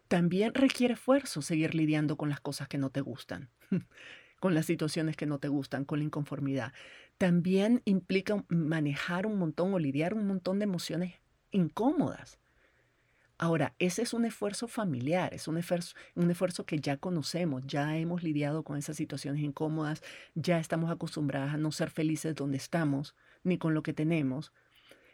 También 0.08 0.54
requiere 0.54 0.94
esfuerzo 0.94 1.42
seguir 1.42 1.74
lidiando 1.74 2.16
con 2.16 2.30
las 2.30 2.40
cosas 2.40 2.68
que 2.68 2.78
no 2.78 2.88
te 2.88 3.02
gustan, 3.02 3.50
con 4.40 4.54
las 4.54 4.64
situaciones 4.64 5.14
que 5.14 5.26
no 5.26 5.38
te 5.38 5.48
gustan, 5.48 5.84
con 5.84 5.98
la 5.98 6.06
inconformidad. 6.06 6.72
También 7.18 7.82
implica 7.84 8.46
manejar 8.48 9.26
un 9.26 9.36
montón 9.36 9.74
o 9.74 9.78
lidiar 9.78 10.14
un 10.14 10.26
montón 10.26 10.58
de 10.58 10.64
emociones 10.64 11.20
incómodas. 11.50 12.38
Ahora, 13.36 13.74
ese 13.78 14.00
es 14.00 14.14
un 14.14 14.24
esfuerzo 14.24 14.66
familiar, 14.66 15.34
es 15.34 15.48
un 15.48 15.58
esfuerzo, 15.58 15.94
un 16.14 16.30
esfuerzo 16.30 16.64
que 16.64 16.80
ya 16.80 16.96
conocemos, 16.96 17.66
ya 17.66 17.98
hemos 17.98 18.22
lidiado 18.22 18.64
con 18.64 18.78
esas 18.78 18.96
situaciones 18.96 19.42
incómodas, 19.42 20.02
ya 20.34 20.58
estamos 20.58 20.90
acostumbradas 20.90 21.52
a 21.52 21.58
no 21.58 21.72
ser 21.72 21.90
felices 21.90 22.34
donde 22.34 22.56
estamos, 22.56 23.14
ni 23.44 23.58
con 23.58 23.74
lo 23.74 23.82
que 23.82 23.92
tenemos. 23.92 24.50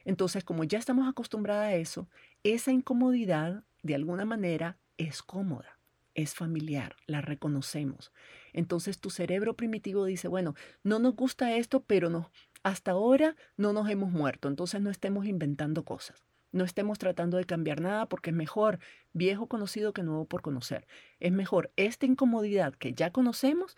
Entonces, 0.06 0.44
como 0.44 0.64
ya 0.64 0.78
estamos 0.78 1.06
acostumbradas 1.08 1.66
a 1.66 1.74
eso, 1.74 2.08
esa 2.44 2.70
incomodidad, 2.70 3.64
de 3.82 3.96
alguna 3.96 4.24
manera, 4.24 4.78
es 4.96 5.22
cómoda, 5.22 5.78
es 6.14 6.34
familiar, 6.34 6.96
la 7.06 7.20
reconocemos. 7.20 8.12
Entonces 8.52 9.00
tu 9.00 9.10
cerebro 9.10 9.54
primitivo 9.54 10.04
dice, 10.04 10.28
bueno, 10.28 10.54
no 10.84 11.00
nos 11.00 11.16
gusta 11.16 11.56
esto, 11.56 11.82
pero 11.82 12.08
no, 12.08 12.30
hasta 12.62 12.92
ahora 12.92 13.36
no 13.56 13.72
nos 13.72 13.90
hemos 13.90 14.10
muerto, 14.12 14.48
entonces 14.48 14.80
no 14.80 14.90
estemos 14.90 15.26
inventando 15.26 15.84
cosas. 15.84 16.24
No 16.52 16.64
estemos 16.64 16.98
tratando 16.98 17.36
de 17.36 17.44
cambiar 17.44 17.80
nada 17.80 18.06
porque 18.06 18.30
es 18.30 18.36
mejor 18.36 18.78
viejo 19.12 19.48
conocido 19.48 19.92
que 19.92 20.04
nuevo 20.04 20.24
por 20.24 20.40
conocer. 20.40 20.86
Es 21.18 21.32
mejor 21.32 21.72
esta 21.76 22.06
incomodidad 22.06 22.74
que 22.74 22.94
ya 22.94 23.10
conocemos 23.10 23.76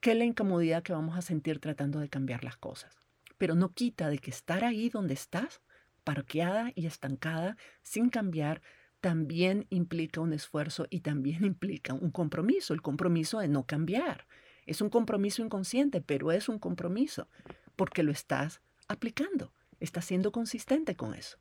que 0.00 0.16
la 0.16 0.24
incomodidad 0.24 0.82
que 0.82 0.92
vamos 0.92 1.16
a 1.16 1.22
sentir 1.22 1.60
tratando 1.60 2.00
de 2.00 2.08
cambiar 2.08 2.42
las 2.42 2.56
cosas. 2.56 3.00
Pero 3.38 3.54
no 3.54 3.72
quita 3.72 4.10
de 4.10 4.18
que 4.18 4.30
estar 4.30 4.64
ahí 4.64 4.90
donde 4.90 5.14
estás, 5.14 5.62
parqueada 6.08 6.72
y 6.74 6.86
estancada, 6.86 7.58
sin 7.82 8.08
cambiar, 8.08 8.62
también 9.02 9.66
implica 9.68 10.22
un 10.22 10.32
esfuerzo 10.32 10.86
y 10.88 11.00
también 11.00 11.44
implica 11.44 11.92
un 11.92 12.10
compromiso, 12.10 12.72
el 12.72 12.80
compromiso 12.80 13.40
de 13.40 13.48
no 13.48 13.66
cambiar. 13.66 14.26
Es 14.64 14.80
un 14.80 14.88
compromiso 14.88 15.42
inconsciente, 15.42 16.00
pero 16.00 16.32
es 16.32 16.48
un 16.48 16.58
compromiso 16.58 17.28
porque 17.76 18.02
lo 18.02 18.10
estás 18.10 18.62
aplicando, 18.88 19.52
estás 19.80 20.06
siendo 20.06 20.32
consistente 20.32 20.96
con 20.96 21.12
eso. 21.12 21.36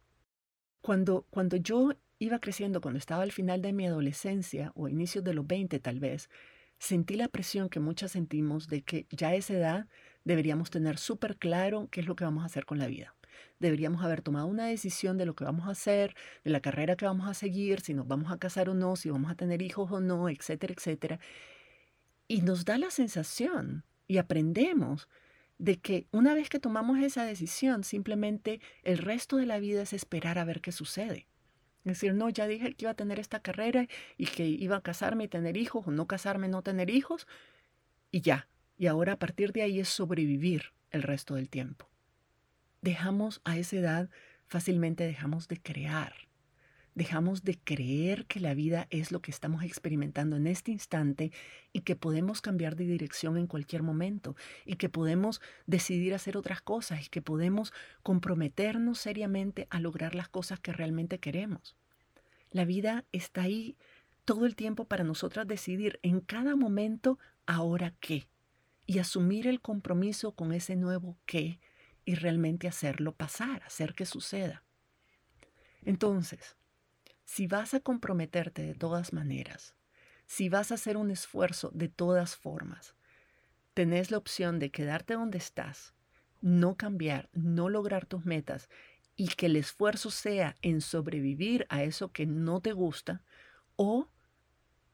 Cuando, 0.82 1.26
cuando 1.30 1.56
yo 1.56 1.94
iba 2.20 2.40
creciendo, 2.40 2.82
cuando 2.82 2.98
estaba 2.98 3.24
al 3.24 3.32
final 3.32 3.62
de 3.62 3.72
mi 3.72 3.88
adolescencia 3.88 4.74
o 4.76 4.90
inicios 4.90 5.24
de 5.24 5.34
los 5.34 5.48
20 5.48 5.80
tal 5.80 6.02
vez, 6.02 6.30
sentí 6.78 7.16
la 7.16 7.30
presión 7.30 7.70
que 7.70 7.80
muchas 7.80 8.12
sentimos 8.12 8.68
de 8.68 8.82
que 8.82 9.08
ya 9.12 9.30
a 9.30 9.36
esa 9.36 9.54
edad 9.54 9.88
deberíamos 10.26 10.72
tener 10.72 10.98
súper 10.98 11.38
claro 11.38 11.88
qué 11.90 12.02
es 12.02 12.06
lo 12.06 12.18
que 12.18 12.26
vamos 12.26 12.44
a 12.44 12.48
hacer 12.48 12.66
con 12.66 12.80
la 12.80 12.88
vida. 12.88 13.17
Deberíamos 13.60 14.04
haber 14.04 14.22
tomado 14.22 14.48
una 14.48 14.66
decisión 14.66 15.18
de 15.18 15.26
lo 15.26 15.36
que 15.36 15.44
vamos 15.44 15.68
a 15.68 15.72
hacer, 15.72 16.16
de 16.44 16.52
la 16.52 16.60
carrera 16.60 16.96
que 16.96 17.06
vamos 17.06 17.28
a 17.28 17.34
seguir, 17.34 17.82
si 17.82 17.94
nos 17.94 18.08
vamos 18.08 18.32
a 18.32 18.38
casar 18.38 18.70
o 18.70 18.74
no, 18.74 18.96
si 18.96 19.10
vamos 19.10 19.32
a 19.32 19.36
tener 19.36 19.62
hijos 19.62 19.92
o 19.92 20.00
no, 20.00 20.30
etcétera, 20.30 20.74
etcétera. 20.76 21.20
Y 22.28 22.42
nos 22.42 22.66
da 22.66 22.78
la 22.78 22.92
sensación 22.92 23.84
y 24.08 24.18
aprendemos 24.18 25.08
de 25.58 25.80
que 25.80 26.08
una 26.12 26.34
vez 26.34 26.50
que 26.50 26.60
tomamos 26.60 27.00
esa 27.00 27.24
decisión, 27.24 27.84
simplemente 27.84 28.62
el 28.84 29.00
resto 29.00 29.38
de 29.38 29.46
la 29.46 29.60
vida 29.60 29.82
es 29.82 29.94
esperar 29.94 30.38
a 30.38 30.46
ver 30.46 30.62
qué 30.62 30.72
sucede. 30.72 31.28
Es 31.80 31.94
decir, 31.94 32.14
no, 32.14 32.30
ya 32.30 32.48
dije 32.48 32.74
que 32.74 32.86
iba 32.86 32.92
a 32.92 32.96
tener 32.96 33.20
esta 33.20 33.40
carrera 33.40 33.88
y 34.18 34.26
que 34.26 34.46
iba 34.46 34.76
a 34.76 34.82
casarme 34.82 35.24
y 35.24 35.28
tener 35.30 35.56
hijos, 35.56 35.88
o 35.88 35.92
no 35.92 36.06
casarme, 36.06 36.50
no 36.50 36.62
tener 36.62 36.90
hijos, 36.90 37.28
y 38.12 38.22
ya. 38.22 38.50
Y 38.78 38.88
ahora 38.88 39.14
a 39.14 39.20
partir 39.20 39.54
de 39.54 39.62
ahí 39.62 39.80
es 39.80 39.90
sobrevivir 39.90 40.74
el 40.92 41.04
resto 41.04 41.36
del 41.36 41.50
tiempo. 41.50 41.90
Dejamos 42.82 43.42
a 43.44 43.58
esa 43.58 43.78
edad, 43.78 44.10
fácilmente 44.46 45.06
dejamos 45.06 45.48
de 45.48 45.62
crear 45.62 46.28
dejamos 46.98 47.44
de 47.44 47.60
creer 47.60 48.26
que 48.26 48.40
la 48.40 48.56
vida 48.56 48.88
es 48.90 49.12
lo 49.12 49.22
que 49.22 49.30
estamos 49.30 49.64
experimentando 49.64 50.36
en 50.36 50.48
este 50.48 50.72
instante 50.72 51.32
y 51.72 51.82
que 51.82 51.96
podemos 51.96 52.42
cambiar 52.42 52.76
de 52.76 52.88
dirección 52.88 53.38
en 53.38 53.46
cualquier 53.46 53.84
momento 53.84 54.36
y 54.66 54.78
que 54.78 54.90
podemos 54.90 55.40
decidir 55.68 56.16
hacer 56.16 56.38
otras 56.38 56.60
cosas 56.60 57.06
y 57.06 57.10
que 57.10 57.22
podemos 57.22 57.72
comprometernos 58.02 58.98
seriamente 58.98 59.68
a 59.70 59.80
lograr 59.80 60.16
las 60.16 60.28
cosas 60.28 60.60
que 60.60 60.74
realmente 60.74 61.20
queremos. 61.20 61.76
La 62.50 62.66
vida 62.66 63.06
está 63.12 63.44
ahí 63.44 63.78
todo 64.26 64.48
el 64.48 64.56
tiempo 64.56 64.86
para 64.86 65.04
nosotras 65.04 65.46
decidir 65.46 66.00
en 66.02 66.20
cada 66.20 66.56
momento 66.56 67.20
ahora 67.46 67.94
qué 68.00 68.28
y 68.88 68.98
asumir 68.98 69.46
el 69.46 69.62
compromiso 69.62 70.32
con 70.32 70.52
ese 70.52 70.76
nuevo 70.76 71.16
qué 71.28 71.60
y 72.08 72.16
realmente 72.16 72.70
hacerlo 72.70 73.12
pasar, 73.12 73.62
hacer 73.64 73.94
que 73.94 74.06
suceda. 74.06 74.64
Entonces, 75.84 76.56
si 77.26 77.48
vas 77.48 77.74
a 77.74 77.82
comprometerte 77.82 78.62
de 78.62 78.76
todas 78.76 79.12
maneras, 79.12 79.76
si 80.26 80.48
vas 80.48 80.72
a 80.72 80.76
hacer 80.76 80.96
un 80.96 81.12
esfuerzo 81.12 81.70
de 81.74 81.90
todas 81.90 82.38
formas, 82.38 82.96
tenés 83.74 84.10
la 84.10 84.18
opción 84.18 84.58
de 84.58 84.72
quedarte 84.72 85.16
donde 85.16 85.38
estás, 85.38 85.94
no 86.40 86.78
cambiar, 86.78 87.30
no 87.34 87.68
lograr 87.68 88.06
tus 88.06 88.26
metas 88.26 88.70
y 89.18 89.28
que 89.28 89.48
el 89.48 89.58
esfuerzo 89.58 90.10
sea 90.10 90.56
en 90.62 90.80
sobrevivir 90.80 91.66
a 91.68 91.84
eso 91.84 92.14
que 92.14 92.26
no 92.26 92.62
te 92.62 92.72
gusta, 92.72 93.22
o, 93.76 94.08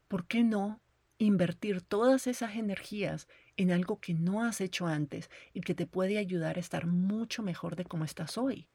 ¿por 0.08 0.26
qué 0.26 0.42
no 0.42 0.82
invertir 1.18 1.80
todas 1.80 2.26
esas 2.26 2.56
energías 2.56 3.28
en 3.56 3.70
algo 3.70 4.00
que 4.00 4.14
no 4.14 4.42
has 4.42 4.60
hecho 4.60 4.86
antes 4.86 5.30
y 5.52 5.60
que 5.60 5.74
te 5.74 5.86
puede 5.86 6.18
ayudar 6.18 6.56
a 6.56 6.60
estar 6.60 6.86
mucho 6.86 7.42
mejor 7.42 7.76
de 7.76 7.84
cómo 7.84 8.04
estás 8.04 8.36
hoy? 8.38 8.68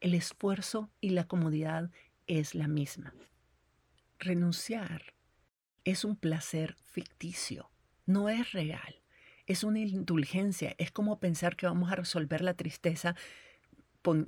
El 0.00 0.14
esfuerzo 0.14 0.90
y 1.00 1.10
la 1.10 1.24
comodidad 1.24 1.90
es 2.26 2.54
la 2.54 2.68
misma. 2.68 3.14
Renunciar 4.18 5.14
es 5.84 6.04
un 6.04 6.16
placer 6.16 6.76
ficticio, 6.84 7.70
no 8.06 8.28
es 8.28 8.52
real. 8.52 9.00
Es 9.46 9.64
una 9.64 9.80
indulgencia, 9.80 10.74
es 10.78 10.92
como 10.92 11.18
pensar 11.18 11.56
que 11.56 11.66
vamos 11.66 11.90
a 11.90 11.96
resolver 11.96 12.42
la 12.42 12.54
tristeza 12.54 13.16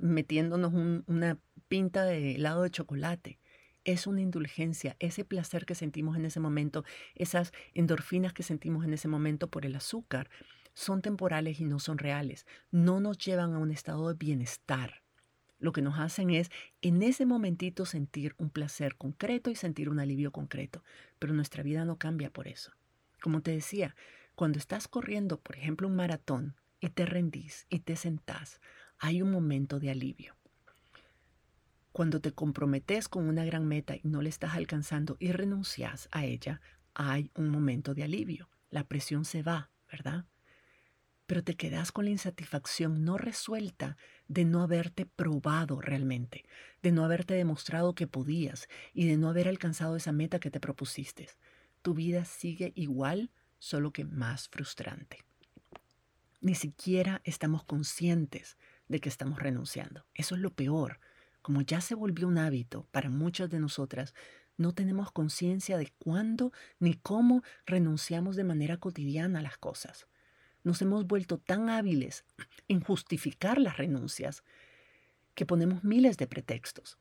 metiéndonos 0.01 0.73
una 1.07 1.37
pinta 1.67 2.05
de 2.05 2.35
helado 2.35 2.63
de 2.63 2.71
chocolate. 2.71 3.39
Es 3.85 4.07
una 4.07 4.21
indulgencia, 4.21 4.97
ese 4.99 5.23
placer 5.23 5.65
que 5.65 5.75
sentimos 5.75 6.17
en 6.17 6.25
ese 6.25 6.41
momento, 6.41 6.83
esas 7.15 7.53
endorfinas 7.73 8.33
que 8.33 8.43
sentimos 8.43 8.83
en 8.83 8.93
ese 8.93 9.07
momento 9.07 9.49
por 9.49 9.65
el 9.65 9.75
azúcar, 9.75 10.29
son 10.73 11.01
temporales 11.01 11.61
y 11.61 11.65
no 11.65 11.79
son 11.79 11.97
reales. 11.97 12.45
No 12.71 12.99
nos 12.99 13.17
llevan 13.17 13.53
a 13.53 13.59
un 13.59 13.71
estado 13.71 14.09
de 14.09 14.15
bienestar 14.15 15.05
lo 15.59 15.71
que 15.71 15.81
nos 15.81 15.99
hacen 15.99 16.29
es 16.29 16.51
en 16.81 17.01
ese 17.01 17.25
momentito 17.25 17.85
sentir 17.85 18.35
un 18.37 18.49
placer 18.49 18.95
concreto 18.97 19.49
y 19.49 19.55
sentir 19.55 19.89
un 19.89 19.99
alivio 19.99 20.31
concreto, 20.31 20.83
pero 21.17 21.33
nuestra 21.33 21.63
vida 21.63 21.85
no 21.85 21.97
cambia 21.97 22.29
por 22.29 22.47
eso. 22.47 22.71
Como 23.21 23.41
te 23.41 23.51
decía, 23.51 23.95
cuando 24.35 24.59
estás 24.59 24.87
corriendo, 24.87 25.39
por 25.39 25.55
ejemplo, 25.55 25.87
un 25.87 25.95
maratón 25.95 26.55
y 26.79 26.89
te 26.89 27.05
rendís 27.05 27.65
y 27.69 27.79
te 27.79 27.95
sentás, 27.95 28.59
hay 28.99 29.21
un 29.21 29.31
momento 29.31 29.79
de 29.79 29.89
alivio. 29.91 30.35
Cuando 31.95 32.19
te 32.19 32.33
comprometes 32.33 33.07
con 33.07 33.29
una 33.29 33.45
gran 33.45 33.65
meta 33.65 33.95
y 33.95 34.01
no 34.03 34.21
le 34.21 34.27
estás 34.27 34.55
alcanzando 34.55 35.15
y 35.17 35.31
renuncias 35.31 36.09
a 36.11 36.25
ella, 36.25 36.59
hay 36.93 37.31
un 37.35 37.47
momento 37.47 37.93
de 37.93 38.03
alivio. 38.03 38.49
La 38.69 38.83
presión 38.83 39.23
se 39.23 39.43
va, 39.43 39.71
¿verdad? 39.89 40.25
pero 41.25 41.41
te 41.41 41.55
quedas 41.55 41.93
con 41.93 42.03
la 42.03 42.11
insatisfacción 42.11 43.05
no 43.05 43.17
resuelta 43.17 43.95
de 44.27 44.43
no 44.43 44.61
haberte 44.61 45.05
probado 45.05 45.79
realmente, 45.79 46.43
de 46.83 46.91
no 46.91 47.05
haberte 47.05 47.33
demostrado 47.33 47.95
que 47.95 48.07
podías 48.07 48.67
y 48.93 49.07
de 49.07 49.15
no 49.15 49.29
haber 49.29 49.47
alcanzado 49.47 49.95
esa 49.95 50.11
meta 50.11 50.41
que 50.41 50.51
te 50.51 50.59
propusiste. 50.59 51.29
Tu 51.81 51.93
vida 51.93 52.25
sigue 52.25 52.73
igual, 52.75 53.31
solo 53.57 53.93
que 53.93 54.03
más 54.03 54.49
frustrante. 54.49 55.23
Ni 56.41 56.55
siquiera 56.55 57.21
estamos 57.23 57.63
conscientes 57.63 58.57
de 58.89 58.99
que 58.99 59.07
estamos 59.07 59.39
renunciando. 59.39 60.05
Eso 60.13 60.35
es 60.35 60.41
lo 60.41 60.53
peor. 60.53 60.99
Como 61.45 61.61
ya 61.61 61.79
se 61.79 61.93
volvió 61.93 62.27
un 62.27 62.39
hábito 62.39 62.87
para 62.89 63.11
muchas 63.11 63.51
de 63.51 63.59
nosotras, 63.59 64.15
no 64.57 64.73
tenemos 64.73 65.11
conciencia 65.11 65.77
de 65.77 65.93
cuándo 65.99 66.51
ni 66.79 66.95
cómo 66.95 67.43
renunciamos 67.67 68.35
de 68.35 68.45
manera 68.45 68.77
cotidiana 68.77 69.39
a 69.39 69.43
las 69.43 69.59
cosas 69.59 70.07
nos 70.65 70.81
hemos 70.81 71.05
vuelto 71.05 71.37
tan 71.37 71.69
hábiles 71.69 72.25
en 72.67 72.81
justificar 72.81 73.59
las 73.59 73.77
renuncias 73.77 74.43
que 75.35 75.45
ponemos 75.45 75.83
miles 75.83 76.17
de 76.17 76.27
pretextos. 76.27 76.97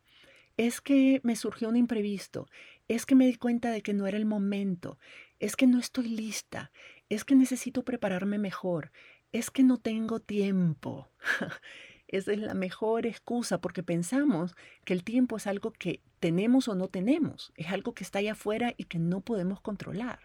Es 0.56 0.80
que 0.80 1.20
me 1.24 1.34
surgió 1.34 1.70
un 1.70 1.76
imprevisto, 1.76 2.46
es 2.86 3.06
que 3.06 3.16
me 3.16 3.26
di 3.26 3.36
cuenta 3.36 3.70
de 3.70 3.82
que 3.82 3.94
no 3.94 4.06
era 4.06 4.18
el 4.18 4.26
momento, 4.26 4.98
es 5.40 5.56
que 5.56 5.66
no 5.66 5.78
estoy 5.80 6.08
lista, 6.08 6.70
es 7.08 7.24
que 7.24 7.34
necesito 7.34 7.84
prepararme 7.84 8.38
mejor, 8.38 8.92
es 9.32 9.50
que 9.50 9.64
no 9.64 9.78
tengo 9.78 10.20
tiempo. 10.20 11.08
Esa 12.14 12.32
es 12.32 12.38
la 12.38 12.54
mejor 12.54 13.06
excusa 13.06 13.60
porque 13.60 13.82
pensamos 13.82 14.54
que 14.84 14.92
el 14.94 15.04
tiempo 15.04 15.36
es 15.36 15.46
algo 15.46 15.72
que 15.72 16.00
tenemos 16.20 16.68
o 16.68 16.74
no 16.74 16.88
tenemos, 16.88 17.52
es 17.56 17.68
algo 17.72 17.92
que 17.92 18.04
está 18.04 18.20
allá 18.20 18.32
afuera 18.32 18.74
y 18.76 18.84
que 18.84 18.98
no 18.98 19.20
podemos 19.20 19.60
controlar. 19.60 20.20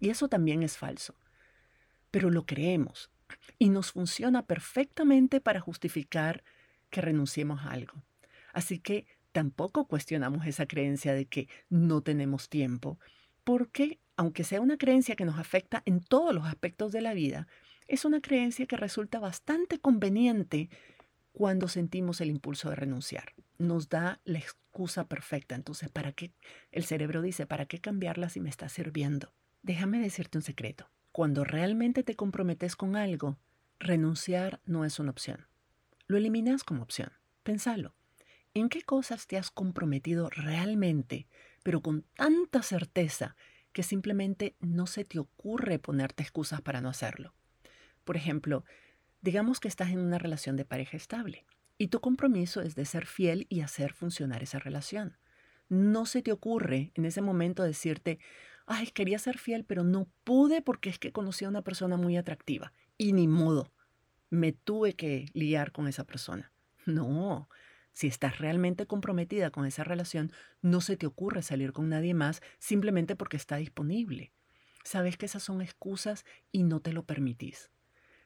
Y 0.00 0.10
eso 0.10 0.28
también 0.28 0.62
es 0.62 0.76
falso 0.76 1.14
pero 2.10 2.30
lo 2.30 2.46
creemos 2.46 3.10
y 3.58 3.68
nos 3.68 3.92
funciona 3.92 4.46
perfectamente 4.46 5.40
para 5.40 5.60
justificar 5.60 6.42
que 6.90 7.00
renunciemos 7.00 7.60
a 7.60 7.70
algo. 7.70 8.02
Así 8.52 8.78
que 8.78 9.06
tampoco 9.32 9.86
cuestionamos 9.86 10.46
esa 10.46 10.66
creencia 10.66 11.12
de 11.12 11.26
que 11.26 11.48
no 11.68 12.00
tenemos 12.00 12.48
tiempo, 12.48 12.98
porque 13.44 14.00
aunque 14.16 14.44
sea 14.44 14.60
una 14.60 14.78
creencia 14.78 15.16
que 15.16 15.24
nos 15.24 15.38
afecta 15.38 15.82
en 15.84 16.00
todos 16.00 16.34
los 16.34 16.46
aspectos 16.46 16.92
de 16.92 17.02
la 17.02 17.14
vida, 17.14 17.46
es 17.86 18.04
una 18.04 18.20
creencia 18.20 18.66
que 18.66 18.76
resulta 18.76 19.18
bastante 19.18 19.78
conveniente 19.78 20.68
cuando 21.32 21.68
sentimos 21.68 22.20
el 22.20 22.30
impulso 22.30 22.70
de 22.70 22.76
renunciar. 22.76 23.34
Nos 23.58 23.88
da 23.88 24.20
la 24.24 24.38
excusa 24.38 25.08
perfecta. 25.08 25.54
Entonces, 25.54 25.90
¿para 25.90 26.12
qué? 26.12 26.32
El 26.72 26.84
cerebro 26.84 27.22
dice, 27.22 27.46
¿para 27.46 27.66
qué 27.66 27.80
cambiarla 27.80 28.28
si 28.28 28.40
me 28.40 28.50
está 28.50 28.68
sirviendo? 28.68 29.32
Déjame 29.62 30.00
decirte 30.00 30.38
un 30.38 30.42
secreto. 30.42 30.90
Cuando 31.12 31.44
realmente 31.44 32.02
te 32.02 32.14
comprometes 32.14 32.76
con 32.76 32.96
algo, 32.96 33.38
renunciar 33.78 34.60
no 34.64 34.84
es 34.84 34.98
una 34.98 35.10
opción. 35.10 35.46
Lo 36.06 36.16
eliminas 36.16 36.64
como 36.64 36.82
opción. 36.82 37.12
Pensalo. 37.42 37.94
¿En 38.54 38.68
qué 38.68 38.82
cosas 38.82 39.26
te 39.26 39.36
has 39.36 39.50
comprometido 39.50 40.30
realmente, 40.30 41.28
pero 41.62 41.82
con 41.82 42.02
tanta 42.14 42.62
certeza 42.62 43.36
que 43.72 43.82
simplemente 43.82 44.56
no 44.60 44.86
se 44.86 45.04
te 45.04 45.18
ocurre 45.18 45.78
ponerte 45.78 46.22
excusas 46.22 46.60
para 46.62 46.80
no 46.80 46.88
hacerlo? 46.88 47.34
Por 48.04 48.16
ejemplo, 48.16 48.64
Digamos 49.28 49.60
que 49.60 49.68
estás 49.68 49.90
en 49.90 49.98
una 49.98 50.16
relación 50.16 50.56
de 50.56 50.64
pareja 50.64 50.96
estable 50.96 51.44
y 51.76 51.88
tu 51.88 52.00
compromiso 52.00 52.62
es 52.62 52.74
de 52.74 52.86
ser 52.86 53.04
fiel 53.04 53.46
y 53.50 53.60
hacer 53.60 53.92
funcionar 53.92 54.42
esa 54.42 54.58
relación. 54.58 55.18
No 55.68 56.06
se 56.06 56.22
te 56.22 56.32
ocurre 56.32 56.92
en 56.94 57.04
ese 57.04 57.20
momento 57.20 57.62
decirte, 57.62 58.20
ay, 58.64 58.86
quería 58.86 59.18
ser 59.18 59.36
fiel, 59.36 59.66
pero 59.66 59.84
no 59.84 60.08
pude 60.24 60.62
porque 60.62 60.88
es 60.88 60.98
que 60.98 61.12
conocí 61.12 61.44
a 61.44 61.50
una 61.50 61.60
persona 61.60 61.98
muy 61.98 62.16
atractiva. 62.16 62.72
Y 62.96 63.12
ni 63.12 63.28
modo, 63.28 63.70
me 64.30 64.52
tuve 64.52 64.94
que 64.94 65.26
liar 65.34 65.72
con 65.72 65.88
esa 65.88 66.04
persona. 66.04 66.50
No, 66.86 67.50
si 67.92 68.06
estás 68.06 68.38
realmente 68.38 68.86
comprometida 68.86 69.50
con 69.50 69.66
esa 69.66 69.84
relación, 69.84 70.32
no 70.62 70.80
se 70.80 70.96
te 70.96 71.04
ocurre 71.04 71.42
salir 71.42 71.74
con 71.74 71.90
nadie 71.90 72.14
más 72.14 72.40
simplemente 72.60 73.14
porque 73.14 73.36
está 73.36 73.56
disponible. 73.56 74.32
Sabes 74.84 75.18
que 75.18 75.26
esas 75.26 75.42
son 75.42 75.60
excusas 75.60 76.24
y 76.50 76.62
no 76.62 76.80
te 76.80 76.94
lo 76.94 77.04
permitís. 77.04 77.70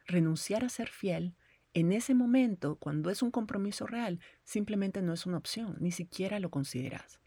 Renunciar 0.06 0.64
a 0.64 0.68
ser 0.68 0.88
fiel 0.88 1.34
en 1.74 1.92
ese 1.92 2.14
momento, 2.14 2.76
cuando 2.76 3.08
es 3.08 3.22
un 3.22 3.30
compromiso 3.30 3.86
real, 3.86 4.20
simplemente 4.44 5.00
no 5.00 5.14
es 5.14 5.24
una 5.24 5.38
opción, 5.38 5.76
ni 5.80 5.90
siquiera 5.90 6.38
lo 6.38 6.50
consideras. 6.50 7.18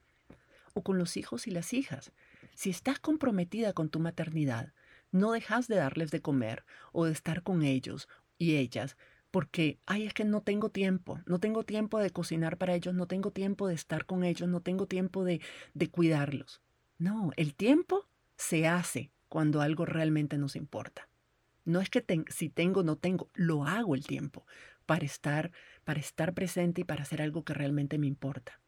O 0.74 0.84
con 0.84 1.00
los 1.00 1.18
hijos 1.18 1.48
y 1.48 1.52
las 1.52 1.74
hijas. 1.74 2.12
Si 2.54 2.70
estás 2.70 3.00
comprometida 3.00 3.74
con 3.74 3.90
tu 3.90 4.00
maternidad, 4.00 4.72
no 5.12 5.32
dejas 5.32 5.68
de 5.68 5.78
darles 5.78 6.12
de 6.12 6.22
comer 6.22 6.64
o 6.92 7.06
de 7.06 7.12
estar 7.12 7.42
con 7.42 7.64
ellos 7.64 8.08
y 8.38 8.56
ellas 8.56 8.98
porque, 9.32 9.80
ay, 9.86 10.06
es 10.06 10.14
que 10.14 10.24
no 10.24 10.42
tengo 10.42 10.70
tiempo, 10.70 11.20
no 11.26 11.40
tengo 11.40 11.64
tiempo 11.64 12.00
de 12.00 12.10
cocinar 12.10 12.58
para 12.58 12.74
ellos, 12.74 12.94
no 12.94 13.06
tengo 13.06 13.32
tiempo 13.32 13.68
de 13.68 13.74
estar 13.74 14.06
con 14.06 14.24
ellos, 14.24 14.48
no 14.48 14.62
tengo 14.62 14.86
tiempo 14.86 15.26
de, 15.26 15.42
de 15.74 15.90
cuidarlos. 15.90 16.62
No, 17.00 17.32
el 17.36 17.54
tiempo 17.54 18.08
se 18.38 18.66
hace 18.66 19.12
cuando 19.28 19.60
algo 19.60 19.86
realmente 19.86 20.38
nos 20.38 20.56
importa. 20.56 21.10
No 21.66 21.82
es 21.82 21.90
que 21.90 22.06
si 22.30 22.50
tengo 22.50 22.84
no 22.84 22.96
tengo, 22.96 23.30
lo 23.34 23.66
hago 23.66 23.96
el 23.96 24.06
tiempo 24.06 24.46
para 24.86 25.06
estar, 25.06 25.52
para 25.84 26.00
estar 26.00 26.34
presente 26.34 26.82
y 26.82 26.84
para 26.84 27.04
hacer 27.04 27.22
algo 27.22 27.44
que 27.44 27.54
realmente 27.54 27.98
me 27.98 28.08
importa. 28.08 28.62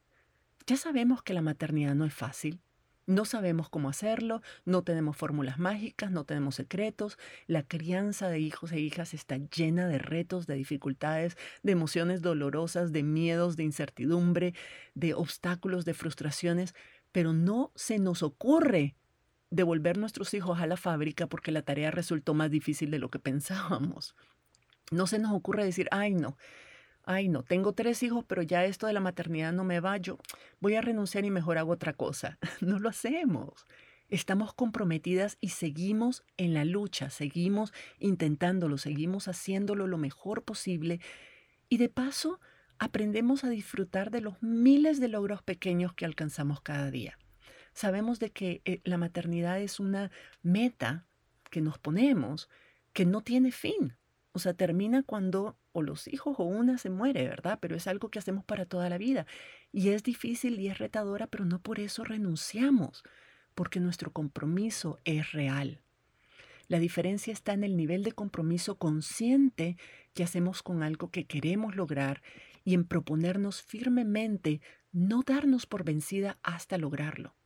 Ya 0.65 0.77
sabemos 0.77 1.21
que 1.21 1.33
la 1.33 1.41
maternidad 1.41 1.95
no 1.95 2.05
es 2.05 2.13
fácil, 2.13 2.59
no 3.07 3.23
sabemos 3.23 3.69
cómo 3.69 3.87
hacerlo, 3.87 4.41
no 4.65 4.83
tenemos 4.83 5.15
fórmulas 5.15 5.57
mágicas, 5.59 6.11
no 6.11 6.25
tenemos 6.25 6.55
secretos. 6.55 7.17
La 7.47 7.63
crianza 7.63 8.27
de 8.27 8.39
hijos 8.39 8.73
e 8.73 8.81
hijas 8.81 9.13
está 9.13 9.37
llena 9.37 9.87
de 9.87 9.97
retos, 9.97 10.45
de 10.45 10.55
dificultades, 10.55 11.37
de 11.63 11.71
emociones 11.71 12.21
dolorosas, 12.21 12.91
de 12.91 13.03
miedos, 13.03 13.55
de 13.55 13.63
incertidumbre, 13.63 14.53
de 14.93 15.13
obstáculos, 15.13 15.85
de 15.85 15.93
frustraciones, 15.93 16.75
pero 17.13 17.31
no 17.31 17.71
se 17.75 17.97
nos 17.97 18.23
ocurre 18.23 18.97
devolver 19.49 19.97
nuestros 19.97 20.33
hijos 20.33 20.59
a 20.59 20.67
la 20.67 20.77
fábrica 20.77 21.27
porque 21.27 21.51
la 21.51 21.61
tarea 21.61 21.91
resultó 21.91 22.33
más 22.33 22.51
difícil 22.51 22.91
de 22.91 22.99
lo 22.99 23.09
que 23.09 23.19
pensábamos. 23.27 24.15
No 24.91 25.07
se 25.07 25.19
nos 25.19 25.33
ocurre 25.33 25.65
decir, 25.65 25.87
ay 25.91 26.13
no, 26.13 26.37
ay 27.03 27.27
no, 27.29 27.43
tengo 27.43 27.73
tres 27.73 28.03
hijos, 28.03 28.23
pero 28.25 28.41
ya 28.41 28.65
esto 28.65 28.87
de 28.87 28.93
la 28.93 28.99
maternidad 28.99 29.53
no 29.53 29.63
me 29.63 29.79
va, 29.79 29.97
yo 29.97 30.17
voy 30.59 30.75
a 30.75 30.81
renunciar 30.81 31.25
y 31.25 31.31
mejor 31.31 31.57
hago 31.57 31.73
otra 31.73 31.93
cosa. 31.93 32.37
No 32.61 32.79
lo 32.79 32.89
hacemos. 32.89 33.65
Estamos 34.09 34.53
comprometidas 34.53 35.37
y 35.41 35.49
seguimos 35.49 36.23
en 36.37 36.53
la 36.53 36.63
lucha, 36.63 37.09
seguimos 37.09 37.73
intentándolo, 37.99 38.77
seguimos 38.77 39.27
haciéndolo 39.27 39.85
lo 39.85 39.97
mejor 39.97 40.43
posible 40.43 41.01
y 41.67 41.77
de 41.77 41.89
paso 41.89 42.39
aprendemos 42.79 43.43
a 43.43 43.49
disfrutar 43.49 44.09
de 44.09 44.21
los 44.21 44.41
miles 44.41 45.01
de 45.01 45.09
logros 45.09 45.43
pequeños 45.43 45.93
que 45.93 46.05
alcanzamos 46.05 46.61
cada 46.61 46.89
día 46.89 47.17
sabemos 47.77 48.19
de 48.19 48.31
que 48.31 48.61
eh, 48.65 48.81
la 48.85 48.97
maternidad 48.97 49.61
es 49.61 49.79
una 49.79 50.09
meta 50.41 51.05
que 51.51 51.61
nos 51.61 51.77
ponemos 51.77 52.49
que 52.91 53.05
no 53.05 53.21
tiene 53.21 53.51
fin. 53.51 53.95
O 54.31 54.39
sea, 54.39 54.55
termina 54.55 55.03
cuando 55.03 55.57
o 55.73 55.83
los 55.83 56.07
hijos 56.07 56.35
o 56.39 56.43
una 56.43 56.79
se 56.79 56.89
muere, 56.89 57.27
¿verdad? 57.27 57.59
Pero 57.61 57.75
es 57.75 57.85
algo 57.85 58.09
que 58.09 58.17
hacemos 58.17 58.43
para 58.43 58.65
toda 58.65 58.89
la 58.89 58.97
vida. 58.97 59.27
Y 59.71 59.89
es 59.89 60.01
difícil 60.01 60.59
y 60.59 60.69
es 60.69 60.79
retadora, 60.79 61.27
pero 61.27 61.45
no 61.45 61.59
por 61.59 61.79
eso 61.79 62.03
renunciamos, 62.03 63.03
porque 63.53 63.79
nuestro 63.79 64.11
compromiso 64.11 64.97
es 65.05 65.31
real. 65.31 65.79
La 66.67 66.79
diferencia 66.79 67.31
está 67.31 67.53
en 67.53 67.63
el 67.63 67.77
nivel 67.77 68.03
de 68.03 68.11
compromiso 68.11 68.75
consciente 68.79 69.77
que 70.15 70.23
hacemos 70.23 70.63
con 70.63 70.81
algo 70.81 71.11
que 71.11 71.27
queremos 71.27 71.75
lograr 71.75 72.23
y 72.65 72.73
en 72.73 72.85
proponernos 72.85 73.61
firmemente 73.61 74.61
no 74.91 75.21
darnos 75.23 75.67
por 75.67 75.83
vencida 75.83 76.39
hasta 76.41 76.79
lograrlo. 76.79 77.36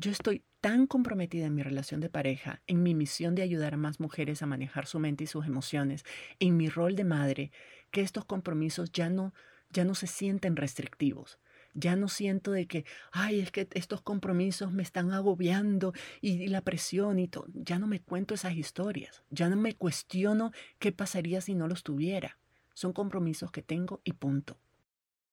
Yo 0.00 0.10
estoy 0.10 0.42
tan 0.62 0.86
comprometida 0.86 1.44
en 1.44 1.54
mi 1.54 1.62
relación 1.62 2.00
de 2.00 2.08
pareja, 2.08 2.62
en 2.66 2.82
mi 2.82 2.94
misión 2.94 3.34
de 3.34 3.42
ayudar 3.42 3.74
a 3.74 3.76
más 3.76 4.00
mujeres 4.00 4.40
a 4.40 4.46
manejar 4.46 4.86
su 4.86 4.98
mente 4.98 5.24
y 5.24 5.26
sus 5.26 5.44
emociones, 5.44 6.06
en 6.38 6.56
mi 6.56 6.70
rol 6.70 6.96
de 6.96 7.04
madre, 7.04 7.52
que 7.90 8.00
estos 8.00 8.24
compromisos 8.24 8.90
ya 8.92 9.10
no, 9.10 9.34
ya 9.68 9.84
no 9.84 9.94
se 9.94 10.06
sienten 10.06 10.56
restrictivos. 10.56 11.38
Ya 11.74 11.96
no 11.96 12.08
siento 12.08 12.50
de 12.50 12.66
que, 12.66 12.86
ay, 13.12 13.40
es 13.40 13.50
que 13.52 13.68
estos 13.74 14.00
compromisos 14.00 14.72
me 14.72 14.82
están 14.82 15.12
agobiando 15.12 15.92
y, 16.22 16.44
y 16.44 16.48
la 16.48 16.62
presión 16.62 17.18
y 17.18 17.28
todo. 17.28 17.48
Ya 17.52 17.78
no 17.78 17.86
me 17.86 18.00
cuento 18.00 18.32
esas 18.32 18.54
historias. 18.54 19.22
Ya 19.28 19.50
no 19.50 19.56
me 19.56 19.74
cuestiono 19.74 20.50
qué 20.78 20.92
pasaría 20.92 21.42
si 21.42 21.54
no 21.54 21.68
los 21.68 21.82
tuviera. 21.82 22.38
Son 22.72 22.94
compromisos 22.94 23.50
que 23.50 23.60
tengo 23.60 24.00
y 24.04 24.14
punto. 24.14 24.56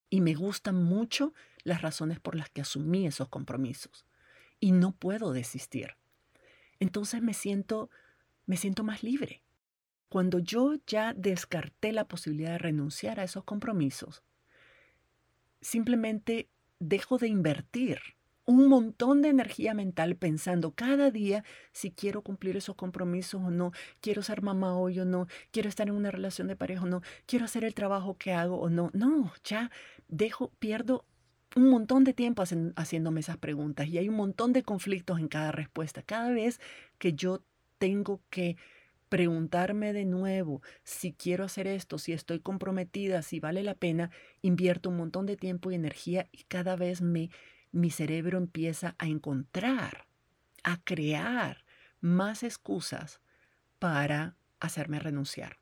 Y 0.10 0.20
me 0.20 0.34
gustan 0.34 0.76
mucho 0.76 1.34
las 1.64 1.82
razones 1.82 2.20
por 2.20 2.36
las 2.36 2.50
que 2.50 2.60
asumí 2.60 3.08
esos 3.08 3.30
compromisos 3.30 4.07
y 4.60 4.72
no 4.72 4.91
puedo 4.91 5.34
desistir. 5.34 5.96
Entonces 6.80 7.22
me 7.22 7.34
siento, 7.34 7.89
me 8.46 8.58
siento 8.58 8.84
más 8.84 9.04
libre. 9.04 9.41
Cuando 10.10 10.39
yo 10.39 10.76
ya 10.86 11.13
descarté 11.13 11.91
la 11.91 12.08
posibilidad 12.08 12.52
de 12.52 12.58
renunciar 12.60 13.20
a 13.20 13.24
esos 13.24 13.43
compromisos, 13.43 14.24
simplemente 15.62 16.50
dejo 16.80 17.17
de 17.17 17.28
invertir 17.28 18.00
un 18.48 18.70
montón 18.70 19.22
de 19.22 19.28
energía 19.28 19.74
mental 19.74 20.15
pensando 20.15 20.72
cada 20.72 21.12
día 21.12 21.43
si 21.74 21.91
quiero 21.91 22.22
cumplir 22.22 22.56
esos 22.56 22.76
compromisos 22.78 23.41
o 23.43 23.52
no, 23.52 23.74
quiero 24.00 24.24
ser 24.24 24.41
mamá 24.41 24.78
hoy 24.78 25.02
o 25.02 25.06
no, 25.06 25.28
quiero 25.52 25.67
estar 25.67 25.89
en 25.89 25.96
una 25.96 26.12
relación 26.12 26.48
de 26.48 26.56
pareja 26.56 26.84
o 26.84 26.88
no, 26.88 27.02
quiero 27.26 27.43
hacer 27.43 27.65
el 27.65 27.74
trabajo 27.74 28.15
que 28.17 28.32
hago 28.32 28.58
o 28.58 28.70
no. 28.70 28.89
No, 28.93 29.34
ya 29.43 29.70
dejo, 30.08 30.54
pierdo 30.60 31.04
un 31.56 31.70
montón 31.70 32.04
de 32.04 32.14
tiempo 32.14 32.44
haciéndome 32.76 33.22
esas 33.22 33.38
preguntas 33.38 33.88
y 33.88 33.98
hay 33.98 34.10
un 34.10 34.16
montón 34.16 34.54
de 34.54 34.64
conflictos 34.64 35.20
en 35.20 35.28
cada 35.28 35.52
respuesta. 35.52 36.02
Cada 36.04 36.32
vez 36.32 36.60
que 36.98 37.14
yo 37.14 37.44
tengo 37.78 38.22
que 38.30 38.58
preguntarme 39.10 39.94
de 39.94 40.06
nuevo 40.06 40.62
si 40.84 41.14
quiero 41.14 41.46
hacer 41.46 41.68
esto, 41.68 41.98
si 41.98 42.14
estoy 42.14 42.40
comprometida, 42.40 43.22
si 43.22 43.40
vale 43.40 43.64
la 43.64 43.76
pena, 43.76 44.12
invierto 44.42 44.90
un 44.90 44.98
montón 44.98 45.26
de 45.26 45.38
tiempo 45.38 45.72
y 45.72 45.76
energía 45.76 46.28
y 46.32 46.44
cada 46.44 46.76
vez 46.76 47.02
me, 47.02 47.30
mi 47.72 47.90
cerebro 47.90 48.38
empieza 48.38 48.96
a 48.98 49.08
encontrar, 49.08 50.08
a 50.64 50.82
crear 50.84 51.64
más 52.02 52.44
excusas 52.44 53.22
para 53.80 54.36
hacerme 54.60 55.00
renunciar. 55.00 55.58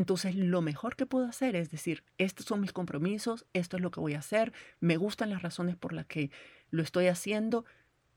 Entonces, 0.00 0.34
lo 0.34 0.62
mejor 0.62 0.96
que 0.96 1.04
puedo 1.04 1.26
hacer 1.26 1.54
es 1.54 1.68
decir, 1.68 2.04
estos 2.16 2.46
son 2.46 2.62
mis 2.62 2.72
compromisos, 2.72 3.44
esto 3.52 3.76
es 3.76 3.82
lo 3.82 3.90
que 3.90 4.00
voy 4.00 4.14
a 4.14 4.20
hacer, 4.20 4.50
me 4.80 4.96
gustan 4.96 5.28
las 5.28 5.42
razones 5.42 5.76
por 5.76 5.92
las 5.92 6.06
que 6.06 6.30
lo 6.70 6.82
estoy 6.82 7.08
haciendo, 7.08 7.66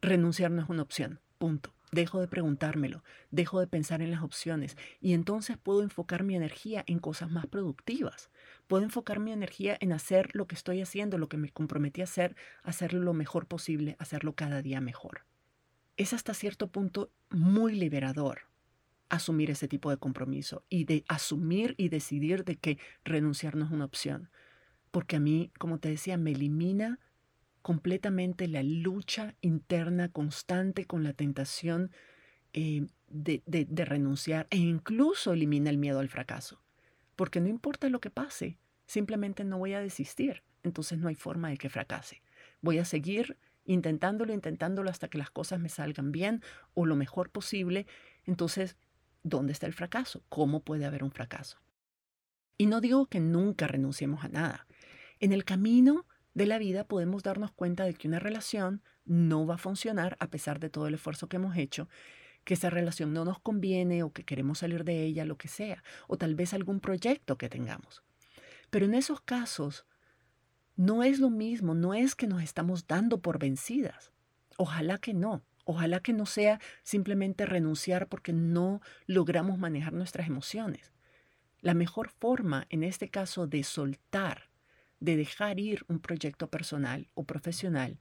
renunciar 0.02 0.50
no 0.50 0.62
es 0.62 0.70
una 0.70 0.82
opción, 0.82 1.20
punto. 1.38 1.74
Dejo 1.92 2.22
de 2.22 2.30
preguntármelo, 2.30 3.04
dejo 3.32 3.60
de 3.60 3.68
pensar 3.68 4.02
en 4.02 4.12
las 4.12 4.24
opciones 4.24 4.78
y 5.02 5.12
entonces 5.12 5.58
puedo 5.58 5.84
enfocar 5.84 6.24
mi 6.24 6.38
energía 6.38 6.86
en 6.88 7.00
cosas 7.00 7.30
más 7.30 7.48
productivas. 7.48 8.30
Puedo 8.68 8.86
enfocar 8.86 9.20
mi 9.20 9.34
energía 9.34 9.76
en 9.82 9.92
hacer 9.92 10.30
lo 10.32 10.48
que 10.48 10.56
estoy 10.56 10.82
haciendo, 10.82 11.18
lo 11.18 11.28
que 11.28 11.36
me 11.36 11.50
comprometí 11.50 12.00
a 12.00 12.06
hacer, 12.06 12.38
hacerlo 12.64 13.02
lo 13.02 13.14
mejor 13.14 13.46
posible, 13.46 13.98
hacerlo 14.00 14.36
cada 14.36 14.62
día 14.62 14.80
mejor. 14.80 15.26
Es 15.98 16.14
hasta 16.14 16.34
cierto 16.34 16.68
punto 16.68 17.12
muy 17.30 17.76
liberador 17.76 18.53
asumir 19.14 19.52
ese 19.52 19.68
tipo 19.68 19.90
de 19.90 19.98
compromiso 19.98 20.66
y 20.70 20.86
de 20.86 21.06
asumir 21.08 21.76
y 21.78 21.90
decidir 21.90 22.44
de 22.44 22.56
que 22.56 22.80
renunciar 23.04 23.56
no 23.56 23.66
es 23.66 23.72
una 23.72 23.86
opción. 23.86 24.30
Porque 24.92 25.18
a 25.18 25.20
mí, 25.20 25.52
como 25.60 25.80
te 25.80 25.90
decía, 25.90 26.18
me 26.18 26.32
elimina 26.32 27.00
completamente 27.62 28.48
la 28.48 28.64
lucha 28.64 29.36
interna 29.42 30.10
constante 30.10 30.86
con 30.86 31.04
la 31.04 31.14
tentación 31.14 31.92
eh, 32.54 32.88
de, 33.08 33.42
de 33.46 33.86
renunciar 33.86 34.48
e 34.50 34.58
incluso 34.58 35.34
elimina 35.34 35.70
el 35.70 35.78
miedo 35.78 36.00
al 36.00 36.10
fracaso. 36.10 36.62
Porque 37.16 37.40
no 37.40 37.48
importa 37.48 37.90
lo 37.90 38.00
que 38.00 38.10
pase, 38.10 38.58
simplemente 38.88 39.44
no 39.44 39.60
voy 39.60 39.74
a 39.74 39.80
desistir. 39.80 40.44
Entonces 40.64 40.98
no 40.98 41.08
hay 41.08 41.16
forma 41.16 41.50
de 41.50 41.58
que 41.58 41.70
fracase. 41.70 42.22
Voy 42.62 42.80
a 42.80 42.86
seguir 42.86 43.38
intentándolo, 43.66 44.34
intentándolo 44.34 44.90
hasta 44.90 45.08
que 45.08 45.18
las 45.18 45.30
cosas 45.30 45.60
me 45.60 45.70
salgan 45.70 46.12
bien 46.12 46.42
o 46.74 46.86
lo 46.86 46.96
mejor 46.96 47.30
posible. 47.30 47.86
Entonces 48.26 48.76
¿dónde 49.24 49.54
está 49.54 49.66
el 49.66 49.74
fracaso? 49.74 50.24
¿Cómo 50.30 50.62
puede 50.62 50.86
haber 50.86 51.04
un 51.04 51.12
fracaso? 51.12 51.58
Y 52.58 52.68
no 52.68 52.82
digo 52.82 53.08
que 53.08 53.20
nunca 53.20 53.68
renunciemos 53.68 54.24
a 54.24 54.30
nada. 54.30 54.68
En 55.20 55.34
el 55.34 55.44
camino 55.44 56.06
de 56.34 56.46
la 56.46 56.58
vida 56.58 56.88
podemos 56.88 57.24
darnos 57.24 57.52
cuenta 57.52 57.86
de 57.86 57.94
que 57.94 58.08
una 58.08 58.20
relación 58.20 58.84
no 59.06 59.46
va 59.46 59.56
a 59.56 59.60
funcionar 59.60 60.18
a 60.20 60.28
pesar 60.28 60.60
de 60.60 60.70
todo 60.70 60.88
el 60.88 60.94
esfuerzo 60.94 61.28
que 61.28 61.38
hemos 61.38 61.58
hecho, 61.58 61.90
que 62.44 62.56
esa 62.56 62.70
relación 62.70 63.14
no 63.14 63.26
nos 63.26 63.40
conviene 63.40 64.04
o 64.04 64.12
que 64.12 64.24
queremos 64.24 64.60
salir 64.60 64.84
de 64.84 65.04
ella, 65.04 65.26
lo 65.26 65.38
que 65.38 65.48
sea, 65.48 65.84
o 66.08 66.18
tal 66.18 66.36
vez 66.36 66.54
algún 66.54 66.80
proyecto 66.80 67.38
que 67.38 67.50
tengamos. 67.50 68.04
Pero 68.70 68.86
en 68.86 68.94
esos 68.94 69.22
casos, 69.22 69.86
no 70.76 71.04
es 71.04 71.20
lo 71.20 71.30
mismo, 71.30 71.76
no 71.76 71.94
es 71.94 72.16
que 72.16 72.28
nos 72.28 72.42
estamos 72.42 72.88
dando 72.88 73.22
por 73.22 73.40
vencidas. 73.40 74.12
Ojalá 74.58 74.98
que 74.98 75.14
no. 75.14 75.44
Ojalá 75.66 76.02
que 76.02 76.14
no 76.14 76.26
sea 76.26 76.60
simplemente 76.84 77.46
renunciar 77.46 78.08
porque 78.08 78.34
no 78.34 78.82
logramos 79.08 79.58
manejar 79.58 79.94
nuestras 79.94 80.28
emociones. 80.28 80.92
La 81.62 81.74
mejor 81.74 82.10
forma, 82.10 82.68
en 82.70 82.84
este 82.84 83.10
caso, 83.10 83.48
de 83.48 83.64
soltar, 83.64 84.50
de 85.00 85.16
dejar 85.16 85.60
ir 85.60 85.86
un 85.88 86.00
proyecto 86.00 86.48
personal 86.48 87.08
o 87.14 87.24
profesional, 87.24 88.00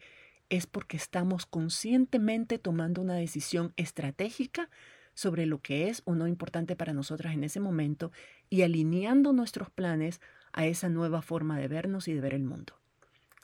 es 0.49 0.67
porque 0.67 0.97
estamos 0.97 1.47
conscientemente 1.47 2.59
tomando 2.59 3.01
una 3.01 3.15
decisión 3.15 3.73
estratégica 3.77 4.69
sobre 5.15 5.47
lo 5.47 5.61
que 5.61 5.89
es 5.89 6.03
o 6.05 6.15
no 6.15 6.27
importante 6.27 6.77
para 6.77 6.93
nosotras 6.93 7.35
en 7.35 7.45
ese 7.45 7.61
momento 7.61 8.13
y 8.51 8.63
alineando 8.63 9.33
nuestros 9.33 9.71
planes 9.71 10.21
a 10.53 10.67
esa 10.67 10.89
nueva 10.89 11.23
forma 11.23 11.59
de 11.59 11.69
vernos 11.69 12.09
y 12.09 12.13
de 12.13 12.21
ver 12.21 12.35
el 12.35 12.43
mundo. 12.43 12.75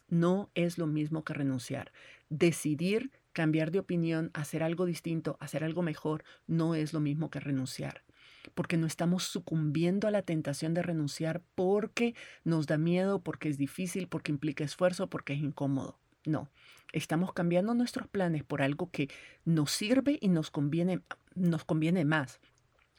No 0.09 0.51
es 0.55 0.79
lo 0.79 0.87
mismo 0.87 1.25
que 1.25 1.35
renunciar. 1.35 1.93
Decidir 2.31 3.11
cambiar 3.39 3.71
de 3.71 3.79
opinión, 3.79 4.33
hacer 4.35 4.65
algo 4.65 4.85
distinto, 4.85 5.37
hacer 5.39 5.63
algo 5.63 5.81
mejor, 5.81 6.25
no 6.49 6.75
es 6.75 6.93
lo 6.93 6.99
mismo 6.99 7.31
que 7.31 7.39
renunciar. 7.39 8.03
Porque 8.57 8.77
no 8.77 8.85
estamos 8.85 9.23
sucumbiendo 9.23 10.09
a 10.09 10.11
la 10.11 10.23
tentación 10.23 10.75
de 10.75 10.83
renunciar 10.83 11.41
porque 11.55 12.17
nos 12.43 12.67
da 12.67 12.79
miedo, 12.79 13.23
porque 13.23 13.49
es 13.49 13.57
difícil, 13.57 14.09
porque 14.09 14.33
implica 14.33 14.65
esfuerzo, 14.65 15.09
porque 15.09 15.35
es 15.35 15.39
incómodo. 15.39 16.01
No, 16.27 16.51
estamos 16.93 17.33
cambiando 17.33 17.75
nuestros 17.75 18.09
planes 18.09 18.43
por 18.43 18.61
algo 18.61 18.91
que 18.91 19.09
nos 19.45 19.71
sirve 19.71 20.19
y 20.21 20.27
nos 20.27 20.51
conviene, 20.51 21.01
nos 21.37 21.65
conviene 21.65 22.05
más, 22.05 22.41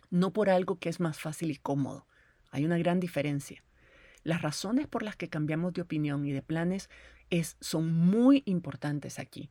no 0.10 0.32
por 0.32 0.50
algo 0.50 0.80
que 0.80 0.88
es 0.88 1.02
más 1.02 1.20
fácil 1.20 1.52
y 1.52 1.58
cómodo. 1.58 2.08
Hay 2.50 2.64
una 2.64 2.78
gran 2.78 3.02
diferencia. 3.02 3.62
Las 4.24 4.42
razones 4.42 4.88
por 4.88 5.04
las 5.04 5.18
que 5.18 5.28
cambiamos 5.28 5.74
de 5.74 5.82
opinión 5.82 6.26
y 6.26 6.32
de 6.32 6.42
planes 6.42 6.90
es, 7.30 7.58
son 7.60 7.92
muy 7.94 8.42
importantes 8.46 9.20
aquí. 9.20 9.50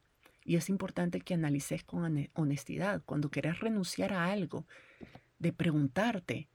Y 0.48 0.56
es 0.56 0.70
importante 0.70 1.20
que 1.20 1.34
analices 1.34 1.84
con 1.84 2.30
honestidad 2.32 3.02
cuando 3.04 3.30
quieras 3.30 3.60
renunciar 3.60 4.14
a 4.14 4.32
algo, 4.32 4.66
de 5.38 5.52
preguntarte, 5.52 6.48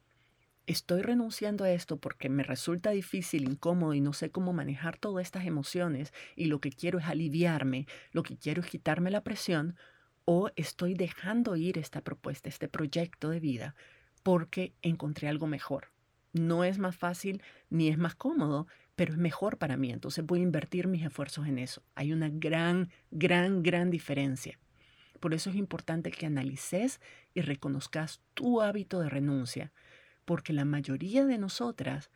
estoy 0.65 1.03
renunciando 1.03 1.63
a 1.63 1.69
esto 1.69 1.97
porque 1.97 2.27
me 2.27 2.41
resulta 2.41 2.89
difícil, 2.89 3.47
incómodo 3.47 3.93
y 3.93 4.01
no 4.01 4.13
sé 4.13 4.31
cómo 4.31 4.51
manejar 4.51 4.97
todas 4.97 5.23
estas 5.23 5.45
emociones 5.45 6.11
y 6.35 6.45
lo 6.45 6.59
que 6.59 6.71
quiero 6.71 6.97
es 6.97 7.05
aliviarme, 7.05 7.85
lo 8.13 8.23
que 8.23 8.35
quiero 8.35 8.63
es 8.63 8.67
quitarme 8.67 9.11
la 9.11 9.21
presión, 9.21 9.75
o 10.25 10.49
estoy 10.55 10.95
dejando 10.95 11.55
ir 11.55 11.77
esta 11.77 12.01
propuesta, 12.01 12.49
este 12.49 12.67
proyecto 12.67 13.29
de 13.29 13.39
vida 13.41 13.75
porque 14.23 14.73
encontré 14.81 15.27
algo 15.27 15.45
mejor. 15.45 15.91
No 16.31 16.63
es 16.63 16.79
más 16.79 16.95
fácil 16.95 17.43
ni 17.69 17.89
es 17.89 17.99
más 17.99 18.15
cómodo, 18.15 18.65
pero 18.95 19.13
es 19.13 19.17
mejor 19.17 19.57
para 19.57 19.77
mí, 19.77 19.91
entonces 19.91 20.25
voy 20.25 20.39
a 20.39 20.43
invertir 20.43 20.87
mis 20.87 21.03
esfuerzos 21.03 21.47
en 21.47 21.57
eso. 21.57 21.81
Hay 21.95 22.13
una 22.13 22.29
gran, 22.29 22.89
gran, 23.11 23.63
gran 23.63 23.89
diferencia. 23.89 24.59
Por 25.19 25.33
eso 25.33 25.49
es 25.49 25.55
importante 25.55 26.11
que 26.11 26.25
analices 26.25 26.99
y 27.33 27.41
reconozcas 27.41 28.21
tu 28.33 28.61
hábito 28.61 28.99
de 28.99 29.09
renuncia, 29.09 29.71
porque 30.25 30.53
la 30.53 30.65
mayoría 30.65 31.25
de 31.25 31.37
nosotras 31.37 32.11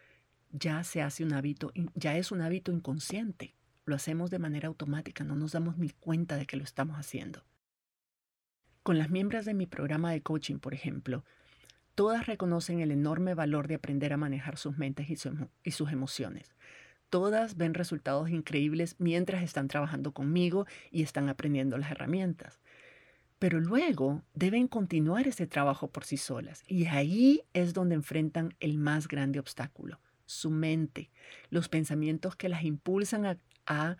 ya 0.51 0.83
se 0.83 1.01
hace 1.01 1.23
un 1.23 1.33
hábito, 1.33 1.71
ya 1.95 2.17
es 2.17 2.31
un 2.31 2.41
hábito 2.41 2.71
inconsciente. 2.71 3.55
Lo 3.85 3.95
hacemos 3.95 4.29
de 4.29 4.39
manera 4.39 4.67
automática, 4.67 5.23
no 5.23 5.35
nos 5.35 5.53
damos 5.53 5.77
ni 5.77 5.89
cuenta 5.89 6.35
de 6.35 6.45
que 6.45 6.57
lo 6.57 6.63
estamos 6.63 6.97
haciendo. 6.97 7.45
Con 8.83 8.97
las 8.97 9.09
miembros 9.09 9.45
de 9.45 9.53
mi 9.53 9.65
programa 9.65 10.11
de 10.11 10.21
coaching, 10.21 10.59
por 10.59 10.73
ejemplo, 10.73 11.23
Todas 11.97 12.27
reconocen 12.27 12.79
el 12.79 12.91
enorme 12.91 13.33
valor 13.33 13.67
de 13.67 13.73
aprender 13.73 14.13
a 14.13 14.17
manejar 14.17 14.59
sus 14.59 14.77
mentes 14.77 15.07
y, 15.09 15.71
sus 15.71 15.91
emociones. 15.91 16.55
Todas 17.09 17.57
ven 17.57 17.73
resultados 17.73 18.29
increíbles 18.29 18.95
mientras 18.99 19.41
están 19.41 19.67
trabajando 19.67 20.11
conmigo 20.11 20.67
y 20.91 21.01
están 21.01 21.27
aprendiendo 21.27 21.75
las 21.75 21.89
herramientas. 21.89 22.59
Pero 23.39 23.59
luego 23.59 24.21
deben 24.35 24.67
continuar 24.67 25.27
ese 25.27 25.47
trabajo 25.47 25.89
por 25.89 26.03
sí 26.03 26.17
solas 26.17 26.63
y 26.67 26.85
ahí 26.85 27.41
es 27.53 27.73
donde 27.73 27.95
enfrentan 27.95 28.53
el 28.59 28.77
más 28.77 29.07
grande 29.07 29.39
obstáculo, 29.39 29.99
su 30.27 30.51
mente, 30.51 31.09
los 31.49 31.67
pensamientos 31.67 32.35
que 32.35 32.47
las 32.47 32.63
impulsan 32.63 33.25
a, 33.25 33.39
a 33.65 33.97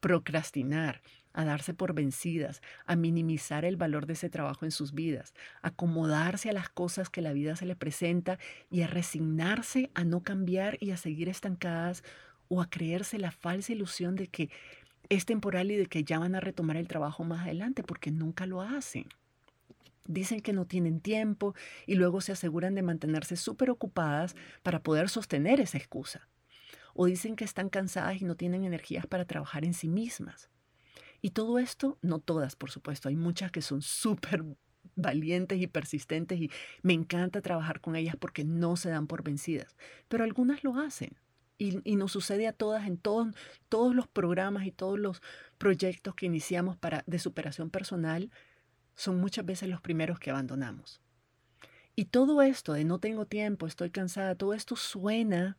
procrastinar, 0.00 1.00
a 1.36 1.44
darse 1.44 1.74
por 1.74 1.92
vencidas, 1.92 2.62
a 2.86 2.96
minimizar 2.96 3.64
el 3.66 3.76
valor 3.76 4.06
de 4.06 4.14
ese 4.14 4.30
trabajo 4.30 4.64
en 4.64 4.70
sus 4.70 4.94
vidas, 4.94 5.34
a 5.62 5.68
acomodarse 5.68 6.48
a 6.48 6.54
las 6.54 6.70
cosas 6.70 7.10
que 7.10 7.20
la 7.20 7.34
vida 7.34 7.54
se 7.56 7.66
les 7.66 7.76
presenta 7.76 8.38
y 8.70 8.80
a 8.80 8.86
resignarse 8.86 9.90
a 9.94 10.02
no 10.02 10.22
cambiar 10.22 10.78
y 10.80 10.90
a 10.92 10.96
seguir 10.96 11.28
estancadas 11.28 12.02
o 12.48 12.62
a 12.62 12.70
creerse 12.70 13.18
la 13.18 13.30
falsa 13.30 13.72
ilusión 13.72 14.16
de 14.16 14.28
que 14.28 14.50
es 15.10 15.26
temporal 15.26 15.70
y 15.70 15.76
de 15.76 15.86
que 15.86 16.04
ya 16.04 16.18
van 16.18 16.34
a 16.34 16.40
retomar 16.40 16.78
el 16.78 16.88
trabajo 16.88 17.22
más 17.22 17.42
adelante 17.42 17.82
porque 17.82 18.10
nunca 18.10 18.46
lo 18.46 18.62
hacen. 18.62 19.06
Dicen 20.06 20.40
que 20.40 20.54
no 20.54 20.64
tienen 20.64 21.00
tiempo 21.00 21.54
y 21.86 21.96
luego 21.96 22.22
se 22.22 22.32
aseguran 22.32 22.74
de 22.74 22.82
mantenerse 22.82 23.36
súper 23.36 23.68
ocupadas 23.70 24.36
para 24.62 24.82
poder 24.82 25.10
sostener 25.10 25.60
esa 25.60 25.76
excusa. 25.76 26.28
O 26.94 27.04
dicen 27.04 27.36
que 27.36 27.44
están 27.44 27.68
cansadas 27.68 28.22
y 28.22 28.24
no 28.24 28.36
tienen 28.36 28.64
energías 28.64 29.06
para 29.06 29.26
trabajar 29.26 29.66
en 29.66 29.74
sí 29.74 29.88
mismas. 29.88 30.48
Y 31.26 31.30
todo 31.30 31.58
esto, 31.58 31.98
no 32.02 32.20
todas, 32.20 32.54
por 32.54 32.70
supuesto, 32.70 33.08
hay 33.08 33.16
muchas 33.16 33.50
que 33.50 33.60
son 33.60 33.82
súper 33.82 34.44
valientes 34.94 35.60
y 35.60 35.66
persistentes 35.66 36.40
y 36.40 36.52
me 36.82 36.92
encanta 36.92 37.42
trabajar 37.42 37.80
con 37.80 37.96
ellas 37.96 38.14
porque 38.16 38.44
no 38.44 38.76
se 38.76 38.90
dan 38.90 39.08
por 39.08 39.24
vencidas, 39.24 39.74
pero 40.06 40.22
algunas 40.22 40.62
lo 40.62 40.78
hacen. 40.78 41.18
Y, 41.58 41.96
nos 41.96 42.12
sucede 42.12 42.46
a 42.46 42.52
todas 42.52 42.86
en 42.86 42.96
todos, 42.96 43.34
todos 43.68 43.92
los 43.92 44.06
programas 44.06 44.66
y 44.66 44.70
todos 44.70 45.00
los 45.00 45.20
proyectos 45.58 46.14
que 46.14 46.26
iniciamos 46.26 46.76
para, 46.76 47.02
de 47.08 47.18
superación 47.18 47.70
personal, 47.70 48.30
son 48.94 49.20
muchas 49.20 49.44
veces 49.44 49.68
los 49.68 49.80
primeros 49.80 50.20
que 50.20 50.30
abandonamos. 50.30 51.00
Y 51.96 52.04
todo 52.04 52.40
esto 52.40 52.72
de 52.72 52.84
no 52.84 53.00
tengo 53.00 53.26
tiempo, 53.26 53.66
estoy 53.66 53.90
cansada, 53.90 54.36
todo 54.36 54.54
esto 54.54 54.76
suena 54.76 55.58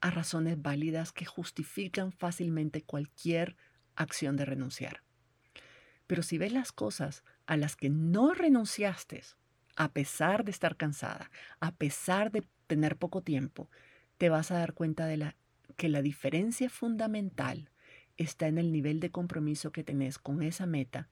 a 0.00 0.12
razones 0.12 0.62
válidas 0.62 1.10
que 1.10 1.24
justifican 1.24 2.12
fácilmente 2.12 2.82
cualquier 2.82 3.56
acción 4.02 4.36
de 4.36 4.44
renunciar. 4.44 5.02
Pero 6.06 6.22
si 6.22 6.38
ves 6.38 6.52
las 6.52 6.72
cosas 6.72 7.22
a 7.46 7.56
las 7.56 7.76
que 7.76 7.90
no 7.90 8.34
renunciaste, 8.34 9.22
a 9.76 9.92
pesar 9.92 10.44
de 10.44 10.50
estar 10.50 10.76
cansada, 10.76 11.30
a 11.60 11.74
pesar 11.74 12.30
de 12.32 12.44
tener 12.66 12.96
poco 12.96 13.22
tiempo, 13.22 13.70
te 14.18 14.28
vas 14.28 14.50
a 14.50 14.58
dar 14.58 14.74
cuenta 14.74 15.06
de 15.06 15.16
la, 15.16 15.36
que 15.76 15.88
la 15.88 16.02
diferencia 16.02 16.68
fundamental 16.68 17.70
está 18.16 18.48
en 18.48 18.58
el 18.58 18.72
nivel 18.72 19.00
de 19.00 19.10
compromiso 19.10 19.72
que 19.72 19.84
tenés 19.84 20.18
con 20.18 20.42
esa 20.42 20.66
meta 20.66 21.08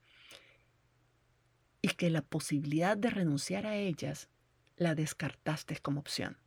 y 1.80 1.88
que 1.88 2.10
la 2.10 2.22
posibilidad 2.22 2.96
de 2.96 3.10
renunciar 3.10 3.66
a 3.66 3.76
ellas 3.76 4.28
la 4.76 4.94
descartaste 4.94 5.76
como 5.78 6.00
opción. 6.00 6.38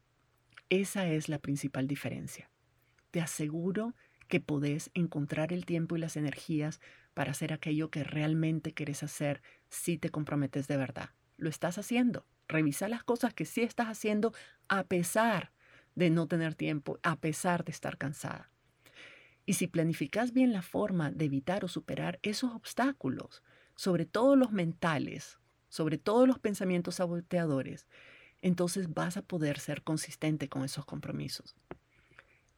Esa 0.69 1.07
es 1.07 1.29
la 1.29 1.39
principal 1.39 1.87
diferencia. 1.87 2.49
Te 3.11 3.21
aseguro 3.21 3.95
que 4.31 4.39
podés 4.39 4.91
encontrar 4.93 5.51
el 5.51 5.65
tiempo 5.65 5.97
y 5.97 5.99
las 5.99 6.15
energías 6.15 6.79
para 7.13 7.31
hacer 7.31 7.51
aquello 7.51 7.91
que 7.91 8.05
realmente 8.05 8.73
quieres 8.73 9.03
hacer 9.03 9.41
si 9.69 9.97
te 9.97 10.09
comprometes 10.09 10.69
de 10.69 10.77
verdad. 10.77 11.09
Lo 11.35 11.49
estás 11.49 11.77
haciendo. 11.77 12.25
Revisa 12.47 12.87
las 12.87 13.03
cosas 13.03 13.33
que 13.33 13.43
sí 13.43 13.61
estás 13.61 13.87
haciendo 13.87 14.33
a 14.69 14.85
pesar 14.85 15.51
de 15.95 16.09
no 16.09 16.27
tener 16.27 16.55
tiempo, 16.55 16.97
a 17.03 17.17
pesar 17.17 17.65
de 17.65 17.73
estar 17.73 17.97
cansada. 17.97 18.49
Y 19.45 19.55
si 19.55 19.67
planificas 19.67 20.31
bien 20.31 20.53
la 20.53 20.61
forma 20.61 21.11
de 21.11 21.25
evitar 21.25 21.65
o 21.65 21.67
superar 21.67 22.17
esos 22.23 22.53
obstáculos, 22.53 23.43
sobre 23.75 24.05
todo 24.05 24.37
los 24.37 24.53
mentales, 24.53 25.39
sobre 25.67 25.97
todo 25.97 26.25
los 26.25 26.39
pensamientos 26.39 26.95
saboteadores, 26.95 27.85
entonces 28.41 28.93
vas 28.93 29.17
a 29.17 29.23
poder 29.23 29.59
ser 29.59 29.83
consistente 29.83 30.47
con 30.47 30.63
esos 30.63 30.85
compromisos. 30.85 31.53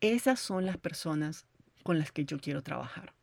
Esas 0.01 0.39
son 0.39 0.67
las 0.67 0.77
personas 0.77 1.47
con 1.83 1.99
las 1.99 2.11
que 2.11 2.25
yo 2.25 2.39
quiero 2.39 2.63
trabajar. 2.63 3.13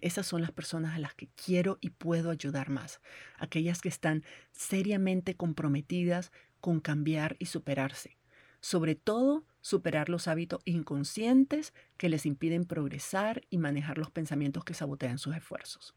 Esas 0.00 0.26
son 0.26 0.42
las 0.42 0.52
personas 0.52 0.94
a 0.94 0.98
las 0.98 1.14
que 1.14 1.28
quiero 1.28 1.78
y 1.80 1.90
puedo 1.90 2.30
ayudar 2.30 2.70
más, 2.70 3.00
aquellas 3.36 3.80
que 3.80 3.88
están 3.88 4.22
seriamente 4.52 5.34
comprometidas 5.34 6.30
con 6.60 6.80
cambiar 6.80 7.36
y 7.38 7.46
superarse. 7.46 8.16
Sobre 8.60 8.94
todo, 8.94 9.44
superar 9.60 10.08
los 10.08 10.28
hábitos 10.28 10.60
inconscientes 10.64 11.74
que 11.96 12.08
les 12.08 12.26
impiden 12.26 12.64
progresar 12.64 13.42
y 13.50 13.58
manejar 13.58 13.98
los 13.98 14.10
pensamientos 14.10 14.64
que 14.64 14.74
sabotean 14.74 15.18
sus 15.18 15.36
esfuerzos. 15.36 15.94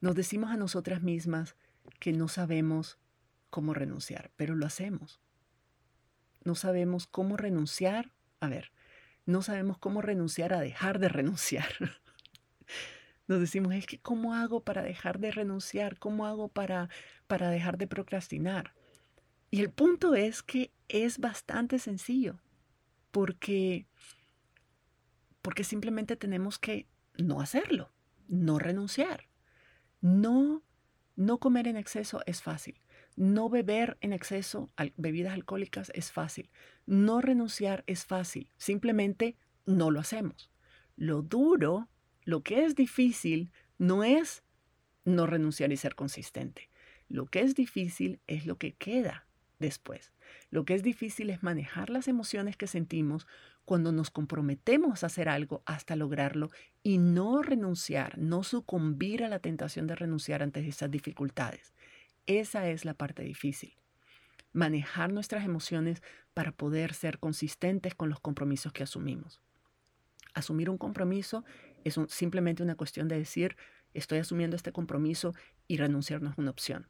Nos 0.00 0.14
decimos 0.14 0.50
a 0.50 0.56
nosotras 0.56 1.02
mismas 1.02 1.56
que 1.98 2.12
no 2.12 2.28
sabemos 2.28 2.98
cómo 3.50 3.74
renunciar, 3.74 4.30
pero 4.36 4.54
lo 4.54 4.66
hacemos. 4.66 5.20
No 6.44 6.54
sabemos 6.54 7.06
cómo 7.06 7.36
renunciar. 7.36 8.12
A 8.40 8.48
ver, 8.48 8.72
no 9.30 9.42
sabemos 9.42 9.78
cómo 9.78 10.02
renunciar 10.02 10.52
a 10.52 10.60
dejar 10.60 10.98
de 10.98 11.08
renunciar. 11.08 11.68
Nos 13.26 13.40
decimos, 13.40 13.74
es 13.74 13.86
que 13.86 13.98
¿cómo 13.98 14.34
hago 14.34 14.64
para 14.64 14.82
dejar 14.82 15.20
de 15.20 15.30
renunciar? 15.30 15.98
¿Cómo 15.98 16.26
hago 16.26 16.48
para, 16.48 16.88
para 17.26 17.48
dejar 17.50 17.78
de 17.78 17.86
procrastinar? 17.86 18.74
Y 19.50 19.60
el 19.60 19.70
punto 19.70 20.14
es 20.14 20.42
que 20.42 20.72
es 20.88 21.18
bastante 21.18 21.78
sencillo, 21.78 22.40
porque, 23.10 23.86
porque 25.42 25.64
simplemente 25.64 26.16
tenemos 26.16 26.58
que 26.58 26.86
no 27.16 27.40
hacerlo, 27.40 27.92
no 28.28 28.58
renunciar. 28.58 29.28
No, 30.00 30.62
no 31.16 31.38
comer 31.38 31.68
en 31.68 31.76
exceso 31.76 32.22
es 32.26 32.42
fácil. 32.42 32.80
No 33.16 33.48
beber 33.48 33.98
en 34.00 34.12
exceso 34.12 34.70
bebidas 34.96 35.34
alcohólicas 35.34 35.90
es 35.94 36.12
fácil. 36.12 36.50
No 36.86 37.20
renunciar 37.20 37.84
es 37.86 38.04
fácil. 38.04 38.50
Simplemente 38.56 39.36
no 39.66 39.90
lo 39.90 40.00
hacemos. 40.00 40.50
Lo 40.96 41.22
duro, 41.22 41.88
lo 42.24 42.42
que 42.42 42.64
es 42.64 42.74
difícil, 42.74 43.52
no 43.78 44.04
es 44.04 44.42
no 45.04 45.26
renunciar 45.26 45.72
y 45.72 45.76
ser 45.76 45.94
consistente. 45.94 46.70
Lo 47.08 47.26
que 47.26 47.40
es 47.40 47.54
difícil 47.54 48.20
es 48.26 48.46
lo 48.46 48.56
que 48.58 48.74
queda 48.74 49.26
después. 49.58 50.12
Lo 50.50 50.64
que 50.64 50.74
es 50.74 50.82
difícil 50.82 51.30
es 51.30 51.42
manejar 51.42 51.90
las 51.90 52.08
emociones 52.08 52.56
que 52.56 52.66
sentimos 52.66 53.26
cuando 53.64 53.92
nos 53.92 54.10
comprometemos 54.10 55.02
a 55.02 55.06
hacer 55.06 55.28
algo 55.28 55.62
hasta 55.66 55.96
lograrlo 55.96 56.50
y 56.82 56.98
no 56.98 57.42
renunciar, 57.42 58.18
no 58.18 58.42
sucumbir 58.42 59.22
a 59.22 59.28
la 59.28 59.38
tentación 59.38 59.86
de 59.86 59.94
renunciar 59.94 60.42
ante 60.42 60.66
esas 60.66 60.90
dificultades. 60.90 61.74
Esa 62.30 62.68
es 62.68 62.84
la 62.84 62.94
parte 62.94 63.24
difícil. 63.24 63.74
Manejar 64.52 65.12
nuestras 65.12 65.44
emociones 65.44 66.00
para 66.32 66.52
poder 66.52 66.94
ser 66.94 67.18
consistentes 67.18 67.96
con 67.96 68.08
los 68.08 68.20
compromisos 68.20 68.72
que 68.72 68.84
asumimos. 68.84 69.40
Asumir 70.32 70.70
un 70.70 70.78
compromiso 70.78 71.44
es 71.82 71.98
simplemente 72.06 72.62
una 72.62 72.76
cuestión 72.76 73.08
de 73.08 73.18
decir, 73.18 73.56
estoy 73.94 74.20
asumiendo 74.20 74.54
este 74.54 74.70
compromiso 74.70 75.34
y 75.66 75.78
renunciar 75.78 76.22
no 76.22 76.30
es 76.30 76.38
una 76.38 76.52
opción. 76.52 76.88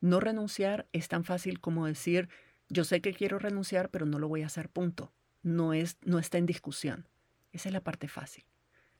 No 0.00 0.18
renunciar 0.18 0.88
es 0.92 1.08
tan 1.08 1.24
fácil 1.24 1.60
como 1.60 1.84
decir, 1.84 2.30
yo 2.70 2.84
sé 2.84 3.02
que 3.02 3.12
quiero 3.12 3.38
renunciar, 3.38 3.90
pero 3.90 4.06
no 4.06 4.18
lo 4.18 4.28
voy 4.28 4.44
a 4.44 4.46
hacer, 4.46 4.70
punto. 4.70 5.12
No, 5.42 5.74
es, 5.74 5.98
no 6.06 6.18
está 6.18 6.38
en 6.38 6.46
discusión. 6.46 7.06
Esa 7.52 7.68
es 7.68 7.74
la 7.74 7.84
parte 7.84 8.08
fácil. 8.08 8.46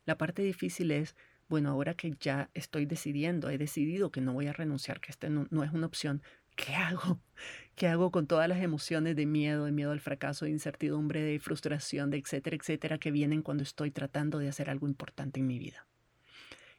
La 0.04 0.18
parte 0.18 0.42
difícil 0.42 0.90
es, 0.90 1.16
bueno, 1.48 1.70
ahora 1.70 1.94
que 1.94 2.14
ya 2.20 2.50
estoy 2.54 2.86
decidiendo, 2.86 3.50
he 3.50 3.58
decidido 3.58 4.10
que 4.10 4.20
no 4.20 4.32
voy 4.32 4.46
a 4.46 4.52
renunciar, 4.52 5.00
que 5.00 5.10
este 5.10 5.30
no, 5.30 5.64
es 5.64 5.72
una 5.72 5.86
opción, 5.86 6.22
¿qué 6.56 6.74
hago? 6.74 7.20
¿Qué 7.74 7.88
hago 7.88 8.10
con 8.10 8.26
todas 8.26 8.48
las 8.48 8.62
emociones 8.62 9.16
de 9.16 9.26
miedo, 9.26 9.64
de 9.64 9.72
miedo 9.72 9.90
al 9.90 10.00
fracaso, 10.00 10.44
de 10.44 10.52
incertidumbre, 10.52 11.22
de 11.22 11.38
frustración, 11.40 12.10
de 12.10 12.18
etcétera, 12.18 12.56
etcétera, 12.56 12.98
que 12.98 13.10
vienen 13.10 13.42
cuando 13.42 13.62
estoy 13.62 13.90
tratando 13.90 14.38
de 14.38 14.48
hacer 14.48 14.70
algo 14.70 14.86
importante 14.86 15.40
en 15.40 15.46
mi 15.46 15.58
vida? 15.58 15.86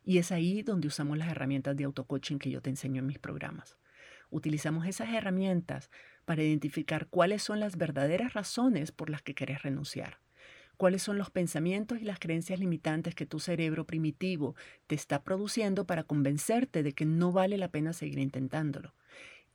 Y 0.03 0.19
es 0.19 0.31
ahí 0.31 0.61
donde 0.61 0.87
usamos 0.87 1.17
las 1.17 1.29
herramientas 1.29 1.75
de 1.75 1.83
auto-coaching 1.83 2.37
que 2.37 2.51
yo 2.51 2.61
te 2.61 2.69
enseño 2.69 2.99
en 2.99 3.07
mis 3.07 3.19
programas. 3.19 3.75
Utilizamos 4.29 4.87
esas 4.87 5.09
herramientas 5.09 5.89
para 6.25 6.43
identificar 6.43 7.07
cuáles 7.07 7.43
son 7.43 7.59
las 7.59 7.77
verdaderas 7.77 8.33
razones 8.33 8.91
por 8.91 9.09
las 9.09 9.21
que 9.21 9.33
quieres 9.33 9.63
renunciar 9.63 10.24
cuáles 10.75 11.01
son 11.01 11.17
los 11.17 11.29
pensamientos 11.29 11.99
y 11.99 12.05
las 12.05 12.19
creencias 12.19 12.59
limitantes 12.59 13.15
que 13.15 13.25
tu 13.25 13.39
cerebro 13.39 13.85
primitivo 13.85 14.55
te 14.87 14.95
está 14.95 15.23
produciendo 15.23 15.85
para 15.85 16.03
convencerte 16.03 16.83
de 16.83 16.93
que 16.93 17.05
no 17.05 17.31
vale 17.31 17.57
la 17.57 17.69
pena 17.69 17.93
seguir 17.93 18.19
intentándolo. 18.19 18.93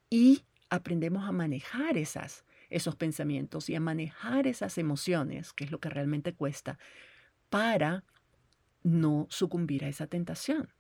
Y 0.09 0.45
aprendemos 0.71 1.29
a 1.29 1.33
manejar 1.33 1.97
esas, 1.97 2.45
esos 2.69 2.97
pensamientos 2.97 3.69
y 3.69 3.75
a 3.75 3.81
manejar 3.81 4.47
esas 4.47 4.79
emociones, 4.79 5.53
que 5.53 5.65
es 5.65 5.71
lo 5.71 5.81
que 5.81 5.91
realmente 5.91 6.33
cuesta, 6.33 6.79
para 7.49 8.05
no 8.83 9.27
sucumbir 9.31 9.85
a 9.85 9.89
esa 9.89 10.07
tentación. 10.07 10.71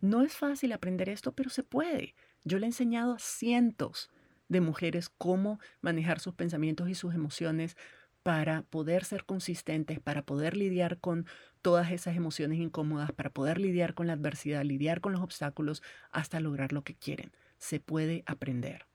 No 0.00 0.22
es 0.22 0.34
fácil 0.34 0.72
aprender 0.72 1.08
esto, 1.08 1.32
pero 1.32 1.50
se 1.50 1.62
puede. 1.62 2.14
Yo 2.44 2.58
le 2.58 2.66
he 2.66 2.68
enseñado 2.68 3.14
a 3.14 3.18
cientos 3.18 4.10
de 4.48 4.60
mujeres 4.60 5.08
cómo 5.08 5.58
manejar 5.80 6.20
sus 6.20 6.34
pensamientos 6.34 6.88
y 6.88 6.94
sus 6.94 7.14
emociones 7.14 7.76
para 8.22 8.62
poder 8.62 9.04
ser 9.04 9.24
consistentes, 9.24 10.00
para 10.00 10.22
poder 10.22 10.56
lidiar 10.56 10.98
con 10.98 11.26
todas 11.60 11.90
esas 11.90 12.16
emociones 12.16 12.58
incómodas, 12.58 13.12
para 13.12 13.30
poder 13.30 13.58
lidiar 13.58 13.94
con 13.94 14.06
la 14.06 14.12
adversidad, 14.14 14.64
lidiar 14.64 15.00
con 15.00 15.12
los 15.12 15.22
obstáculos 15.22 15.82
hasta 16.10 16.40
lograr 16.40 16.72
lo 16.72 16.82
que 16.82 16.94
quieren. 16.94 17.32
Se 17.58 17.80
puede 17.80 18.22
aprender. 18.26 18.86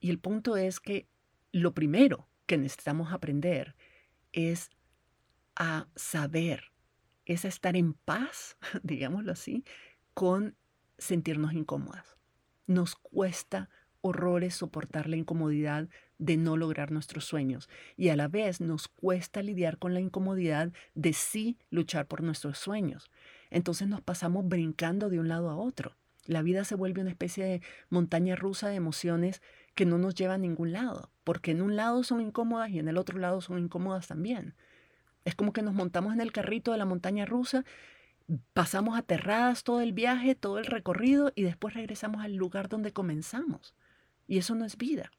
Y 0.00 0.10
el 0.10 0.18
punto 0.18 0.56
es 0.56 0.80
que 0.80 1.06
lo 1.52 1.74
primero 1.74 2.28
que 2.46 2.58
necesitamos 2.58 3.12
aprender 3.12 3.76
es 4.32 4.70
a 5.56 5.88
saber, 5.94 6.72
es 7.26 7.44
a 7.44 7.48
estar 7.48 7.76
en 7.76 7.94
paz, 7.94 8.56
digámoslo 8.82 9.32
así, 9.32 9.64
con 10.14 10.56
sentirnos 10.98 11.52
incómodas. 11.52 12.16
Nos 12.66 12.96
cuesta 12.96 13.68
horrores 14.02 14.54
soportar 14.54 15.08
la 15.08 15.16
incomodidad 15.16 15.88
de 16.18 16.36
no 16.36 16.56
lograr 16.56 16.90
nuestros 16.90 17.24
sueños 17.24 17.68
y 17.96 18.08
a 18.10 18.16
la 18.16 18.28
vez 18.28 18.60
nos 18.60 18.88
cuesta 18.88 19.42
lidiar 19.42 19.78
con 19.78 19.94
la 19.94 20.00
incomodidad 20.00 20.72
de 20.94 21.12
sí 21.12 21.58
luchar 21.70 22.06
por 22.06 22.22
nuestros 22.22 22.58
sueños. 22.58 23.10
Entonces 23.50 23.88
nos 23.88 24.00
pasamos 24.00 24.46
brincando 24.46 25.08
de 25.08 25.18
un 25.18 25.28
lado 25.28 25.50
a 25.50 25.56
otro. 25.56 25.96
La 26.26 26.42
vida 26.42 26.64
se 26.64 26.74
vuelve 26.74 27.00
una 27.00 27.10
especie 27.10 27.44
de 27.44 27.62
montaña 27.88 28.36
rusa 28.36 28.68
de 28.68 28.76
emociones 28.76 29.42
que 29.74 29.86
no 29.86 29.98
nos 29.98 30.14
lleva 30.14 30.34
a 30.34 30.38
ningún 30.38 30.72
lado, 30.72 31.10
porque 31.24 31.52
en 31.52 31.62
un 31.62 31.76
lado 31.76 32.04
son 32.04 32.20
incómodas 32.20 32.70
y 32.70 32.78
en 32.78 32.88
el 32.88 32.98
otro 32.98 33.18
lado 33.18 33.40
son 33.40 33.58
incómodas 33.58 34.06
también. 34.06 34.54
Es 35.24 35.34
como 35.34 35.52
que 35.52 35.62
nos 35.62 35.74
montamos 35.74 36.12
en 36.12 36.20
el 36.20 36.32
carrito 36.32 36.72
de 36.72 36.78
la 36.78 36.84
montaña 36.84 37.24
rusa, 37.24 37.64
pasamos 38.52 38.96
aterradas 38.96 39.64
todo 39.64 39.80
el 39.80 39.92
viaje, 39.92 40.34
todo 40.34 40.58
el 40.58 40.66
recorrido 40.66 41.32
y 41.34 41.42
después 41.42 41.74
regresamos 41.74 42.22
al 42.22 42.34
lugar 42.34 42.68
donde 42.68 42.92
comenzamos. 42.92 43.74
Y 44.30 44.38
eso 44.38 44.54
no 44.54 44.64
es 44.64 44.76
vida. 44.76 45.10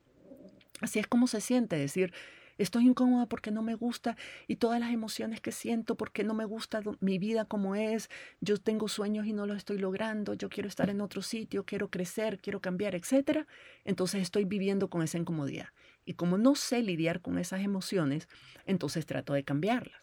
Así 0.79 0.97
es 0.97 1.05
como 1.05 1.27
se 1.27 1.41
siente 1.41 1.75
decir, 1.75 2.13
estoy 2.57 2.87
incómoda 2.87 3.25
porque 3.25 3.51
no 3.51 3.61
me 3.61 3.75
gusta 3.75 4.15
y 4.47 4.55
todas 4.55 4.79
las 4.79 4.93
emociones 4.93 5.41
que 5.41 5.51
siento 5.51 5.95
porque 5.95 6.23
no 6.23 6.33
me 6.33 6.45
gusta 6.45 6.81
mi 7.01 7.19
vida 7.19 7.43
como 7.43 7.75
es, 7.75 8.09
yo 8.39 8.55
tengo 8.55 8.87
sueños 8.87 9.25
y 9.25 9.33
no 9.33 9.45
los 9.45 9.57
estoy 9.57 9.79
logrando, 9.79 10.33
yo 10.33 10.47
quiero 10.47 10.69
estar 10.69 10.89
en 10.89 11.01
otro 11.01 11.21
sitio, 11.21 11.65
quiero 11.65 11.89
crecer, 11.89 12.39
quiero 12.39 12.61
cambiar, 12.61 12.95
etc. 12.95 13.45
Entonces 13.83 14.21
estoy 14.21 14.45
viviendo 14.45 14.89
con 14.89 15.01
esa 15.01 15.17
incomodidad. 15.17 15.67
Y 16.05 16.13
como 16.13 16.37
no 16.37 16.55
sé 16.55 16.81
lidiar 16.81 17.19
con 17.19 17.37
esas 17.37 17.59
emociones, 17.63 18.29
entonces 18.65 19.05
trato 19.05 19.33
de 19.33 19.43
cambiarlas. 19.43 19.99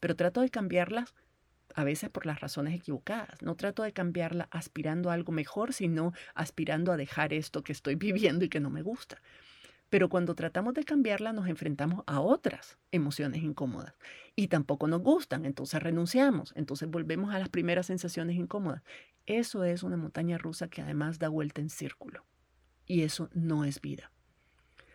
Pero 0.00 0.16
trato 0.16 0.42
de 0.42 0.50
cambiarlas 0.50 1.14
a 1.74 1.84
veces 1.84 2.10
por 2.10 2.26
las 2.26 2.40
razones 2.40 2.74
equivocadas. 2.74 3.42
No 3.42 3.56
trato 3.56 3.82
de 3.82 3.92
cambiarla 3.92 4.48
aspirando 4.50 5.10
a 5.10 5.14
algo 5.14 5.32
mejor, 5.32 5.72
sino 5.72 6.12
aspirando 6.34 6.92
a 6.92 6.96
dejar 6.96 7.32
esto 7.32 7.62
que 7.62 7.72
estoy 7.72 7.94
viviendo 7.96 8.44
y 8.44 8.48
que 8.48 8.60
no 8.60 8.70
me 8.70 8.82
gusta. 8.82 9.20
Pero 9.90 10.08
cuando 10.08 10.36
tratamos 10.36 10.74
de 10.74 10.84
cambiarla 10.84 11.32
nos 11.32 11.48
enfrentamos 11.48 12.04
a 12.06 12.20
otras 12.20 12.78
emociones 12.92 13.42
incómodas 13.42 13.94
y 14.36 14.46
tampoco 14.46 14.86
nos 14.86 15.02
gustan, 15.02 15.44
entonces 15.44 15.82
renunciamos, 15.82 16.52
entonces 16.54 16.88
volvemos 16.88 17.34
a 17.34 17.40
las 17.40 17.48
primeras 17.48 17.86
sensaciones 17.86 18.36
incómodas. 18.36 18.82
Eso 19.26 19.64
es 19.64 19.82
una 19.82 19.96
montaña 19.96 20.38
rusa 20.38 20.68
que 20.68 20.80
además 20.80 21.18
da 21.18 21.28
vuelta 21.28 21.60
en 21.60 21.70
círculo 21.70 22.24
y 22.86 23.02
eso 23.02 23.30
no 23.34 23.64
es 23.64 23.80
vida. 23.80 24.12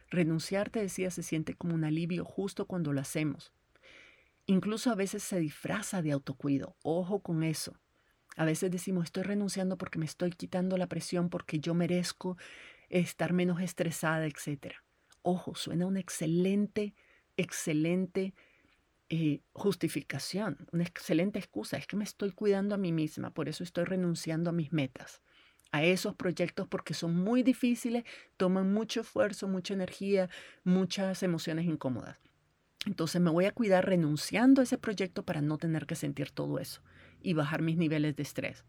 Renunciar, 0.10 0.70
te 0.70 0.80
decía, 0.80 1.12
se 1.12 1.24
siente 1.24 1.56
como 1.56 1.76
un 1.76 1.84
alivio 1.84 2.24
justo 2.24 2.66
cuando 2.66 2.94
lo 2.94 3.02
hacemos, 3.02 3.52
Incluso 4.48 4.92
a 4.92 4.96
veces 4.96 5.24
se 5.24 5.40
disfraza 5.40 6.02
de 6.02 6.12
autocuido. 6.12 6.76
Ojo 6.84 7.22
con 7.22 7.44
eso. 7.44 7.74
A 8.36 8.46
veces 8.46 8.70
decimos, 8.70 9.06
estoy 9.06 9.24
renunciando 9.24 9.78
porque 9.78 9.98
me 9.98 10.06
estoy 10.06 10.32
quitando 10.32 10.78
la 10.78 10.88
presión, 10.88 11.30
porque 11.30 11.60
yo 11.60 11.74
merezco 11.74 12.38
estar 12.90 13.34
menos 13.34 13.62
estresada, 13.62 14.26
etc. 14.28 14.76
Ojo, 15.22 15.56
suena 15.56 15.88
una 15.88 16.00
excelente, 16.00 16.94
excelente 17.38 18.36
eh, 19.10 19.42
justificación, 19.54 20.68
una 20.72 20.84
excelente 20.84 21.40
excusa. 21.40 21.78
Es 21.78 21.88
que 21.88 21.96
me 21.96 22.04
estoy 22.04 22.32
cuidando 22.32 22.76
a 22.76 22.78
mí 22.78 22.92
misma, 22.92 23.32
por 23.32 23.50
eso 23.50 23.64
estoy 23.64 23.86
renunciando 23.86 24.50
a 24.50 24.54
mis 24.54 24.74
metas, 24.74 25.22
a 25.72 25.84
esos 25.84 26.16
proyectos, 26.16 26.68
porque 26.68 26.94
son 26.94 27.16
muy 27.16 27.42
difíciles, 27.42 28.04
toman 28.38 28.74
mucho 28.74 29.02
esfuerzo, 29.02 29.48
mucha 29.48 29.74
energía, 29.74 30.30
muchas 30.64 31.24
emociones 31.24 31.66
incómodas. 31.66 32.20
Entonces 32.86 33.22
me 33.22 33.32
voy 33.32 33.46
a 33.46 33.52
cuidar 33.52 33.86
renunciando 33.86 34.62
a 34.62 34.64
ese 34.64 34.78
proyecto 34.78 35.24
para 35.24 35.42
no 35.42 35.58
tener 35.58 35.86
que 35.86 35.96
sentir 35.96 36.32
todo 36.32 36.60
eso 36.60 36.82
y 37.22 37.34
bajar 37.34 37.62
mis 37.62 37.78
niveles 37.78 38.16
de 38.16 38.24
estrés. 38.24 38.66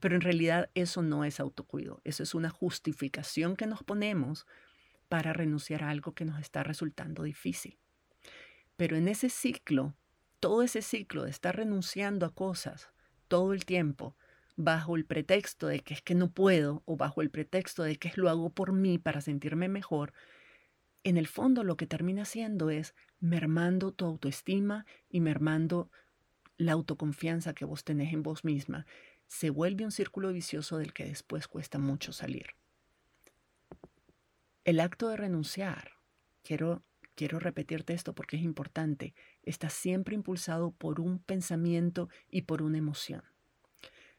Pero 0.00 0.16
en 0.16 0.20
realidad 0.20 0.70
eso 0.74 1.02
no 1.02 1.24
es 1.24 1.40
autocuido, 1.40 2.00
eso 2.04 2.22
es 2.22 2.34
una 2.34 2.50
justificación 2.50 3.56
que 3.56 3.66
nos 3.66 3.82
ponemos 3.82 4.46
para 5.08 5.32
renunciar 5.32 5.84
a 5.84 5.90
algo 5.90 6.14
que 6.14 6.24
nos 6.24 6.40
está 6.40 6.62
resultando 6.62 7.22
difícil. 7.22 7.78
Pero 8.76 8.96
en 8.96 9.08
ese 9.08 9.30
ciclo, 9.30 9.94
todo 10.40 10.62
ese 10.62 10.82
ciclo 10.82 11.24
de 11.24 11.30
estar 11.30 11.56
renunciando 11.56 12.26
a 12.26 12.34
cosas 12.34 12.90
todo 13.28 13.52
el 13.52 13.64
tiempo, 13.64 14.16
bajo 14.56 14.96
el 14.96 15.04
pretexto 15.04 15.66
de 15.66 15.80
que 15.80 15.94
es 15.94 16.02
que 16.02 16.14
no 16.14 16.30
puedo 16.30 16.82
o 16.84 16.96
bajo 16.96 17.22
el 17.22 17.30
pretexto 17.30 17.82
de 17.82 17.96
que 17.96 18.12
lo 18.16 18.28
hago 18.28 18.50
por 18.50 18.72
mí 18.72 18.98
para 18.98 19.20
sentirme 19.20 19.68
mejor, 19.68 20.12
en 21.04 21.18
el 21.18 21.26
fondo 21.26 21.62
lo 21.64 21.76
que 21.76 21.86
termina 21.86 22.22
haciendo 22.22 22.70
es 22.70 22.94
mermando 23.20 23.92
tu 23.92 24.06
autoestima 24.06 24.86
y 25.08 25.20
mermando 25.20 25.90
la 26.56 26.72
autoconfianza 26.72 27.54
que 27.54 27.66
vos 27.66 27.84
tenés 27.84 28.12
en 28.12 28.22
vos 28.22 28.44
misma, 28.44 28.86
se 29.26 29.50
vuelve 29.50 29.84
un 29.84 29.92
círculo 29.92 30.32
vicioso 30.32 30.78
del 30.78 30.92
que 30.92 31.04
después 31.04 31.46
cuesta 31.46 31.78
mucho 31.78 32.12
salir. 32.12 32.46
El 34.64 34.80
acto 34.80 35.08
de 35.10 35.18
renunciar, 35.18 35.92
quiero, 36.42 36.82
quiero 37.14 37.38
repetirte 37.38 37.92
esto 37.92 38.14
porque 38.14 38.36
es 38.36 38.42
importante, 38.42 39.14
está 39.42 39.68
siempre 39.68 40.14
impulsado 40.14 40.72
por 40.72 41.00
un 41.00 41.18
pensamiento 41.18 42.08
y 42.30 42.42
por 42.42 42.62
una 42.62 42.78
emoción. 42.78 43.22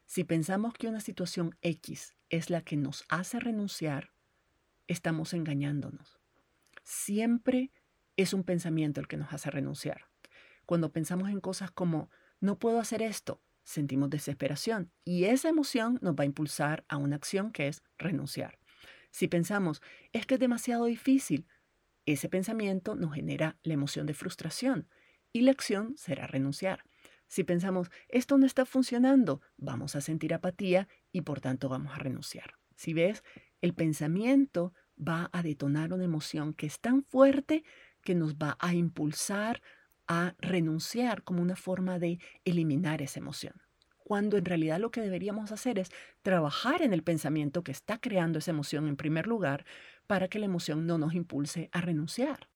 Si 0.04 0.22
pensamos 0.22 0.74
que 0.74 0.86
una 0.86 1.00
situación 1.00 1.56
X 1.62 2.14
es 2.28 2.48
la 2.48 2.60
que 2.60 2.76
nos 2.76 3.04
hace 3.08 3.40
renunciar, 3.40 4.12
estamos 4.86 5.32
engañándonos. 5.32 6.20
Siempre 6.86 7.72
es 8.16 8.32
un 8.32 8.44
pensamiento 8.44 9.00
el 9.00 9.08
que 9.08 9.16
nos 9.16 9.32
hace 9.32 9.50
renunciar. 9.50 10.06
Cuando 10.66 10.92
pensamos 10.92 11.30
en 11.30 11.40
cosas 11.40 11.72
como, 11.72 12.10
no 12.40 12.60
puedo 12.60 12.78
hacer 12.78 13.02
esto, 13.02 13.42
sentimos 13.64 14.08
desesperación 14.08 14.92
y 15.04 15.24
esa 15.24 15.48
emoción 15.48 15.98
nos 16.00 16.14
va 16.14 16.22
a 16.22 16.26
impulsar 16.26 16.84
a 16.88 16.96
una 16.96 17.16
acción 17.16 17.50
que 17.50 17.66
es 17.66 17.82
renunciar. 17.98 18.60
Si 19.10 19.26
pensamos, 19.26 19.82
es 20.12 20.26
que 20.26 20.34
es 20.34 20.40
demasiado 20.40 20.84
difícil, 20.84 21.48
ese 22.04 22.28
pensamiento 22.28 22.94
nos 22.94 23.14
genera 23.14 23.58
la 23.64 23.74
emoción 23.74 24.06
de 24.06 24.14
frustración 24.14 24.88
y 25.32 25.40
la 25.40 25.50
acción 25.50 25.96
será 25.96 26.28
renunciar. 26.28 26.84
Si 27.26 27.42
pensamos, 27.42 27.90
esto 28.08 28.38
no 28.38 28.46
está 28.46 28.64
funcionando, 28.64 29.40
vamos 29.56 29.96
a 29.96 30.00
sentir 30.00 30.32
apatía 30.32 30.86
y 31.10 31.22
por 31.22 31.40
tanto 31.40 31.68
vamos 31.68 31.96
a 31.96 31.98
renunciar. 31.98 32.54
Si 32.76 32.94
ves, 32.94 33.24
el 33.60 33.74
pensamiento 33.74 34.72
va 34.96 35.28
a 35.32 35.42
detonar 35.42 35.92
una 35.92 36.04
emoción 36.04 36.54
que 36.54 36.66
es 36.66 36.80
tan 36.80 37.02
fuerte 37.02 37.64
que 38.02 38.14
nos 38.14 38.36
va 38.36 38.56
a 38.60 38.74
impulsar 38.74 39.62
a 40.06 40.34
renunciar 40.38 41.22
como 41.24 41.42
una 41.42 41.56
forma 41.56 41.98
de 41.98 42.20
eliminar 42.44 43.02
esa 43.02 43.18
emoción. 43.18 43.54
Cuando 43.98 44.36
en 44.36 44.44
realidad 44.44 44.78
lo 44.78 44.92
que 44.92 45.00
deberíamos 45.00 45.50
hacer 45.50 45.78
es 45.80 45.90
trabajar 46.22 46.82
en 46.82 46.92
el 46.92 47.02
pensamiento 47.02 47.64
que 47.64 47.72
está 47.72 47.98
creando 47.98 48.38
esa 48.38 48.52
emoción 48.52 48.86
en 48.86 48.96
primer 48.96 49.26
lugar 49.26 49.66
para 50.06 50.28
que 50.28 50.38
la 50.38 50.44
emoción 50.44 50.86
no 50.86 50.96
nos 50.96 51.14
impulse 51.14 51.68
a 51.72 51.80
renunciar. 51.80 52.48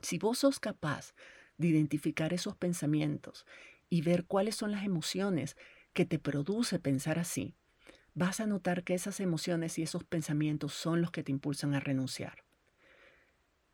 Si 0.00 0.18
vos 0.18 0.38
sos 0.38 0.60
capaz 0.60 1.12
de 1.58 1.68
identificar 1.68 2.32
esos 2.32 2.56
pensamientos 2.56 3.44
y 3.90 4.00
ver 4.00 4.24
cuáles 4.24 4.56
son 4.56 4.72
las 4.72 4.84
emociones 4.84 5.56
que 5.92 6.06
te 6.06 6.18
produce 6.18 6.78
pensar 6.78 7.18
así, 7.18 7.54
vas 8.14 8.40
a 8.40 8.46
notar 8.46 8.84
que 8.84 8.94
esas 8.94 9.20
emociones 9.20 9.78
y 9.78 9.82
esos 9.82 10.04
pensamientos 10.04 10.72
son 10.74 11.00
los 11.00 11.10
que 11.10 11.22
te 11.22 11.32
impulsan 11.32 11.74
a 11.74 11.80
renunciar. 11.80 12.44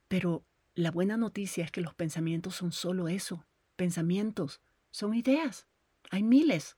Pero 0.09 0.45
la 0.75 0.91
buena 0.91 1.17
noticia 1.17 1.65
es 1.65 1.71
que 1.71 1.81
los 1.81 1.95
pensamientos 1.95 2.55
son 2.55 2.73
solo 2.73 3.09
eso, 3.09 3.45
pensamientos, 3.77 4.61
son 4.91 5.15
ideas. 5.15 5.67
Hay 6.11 6.23
miles. 6.23 6.77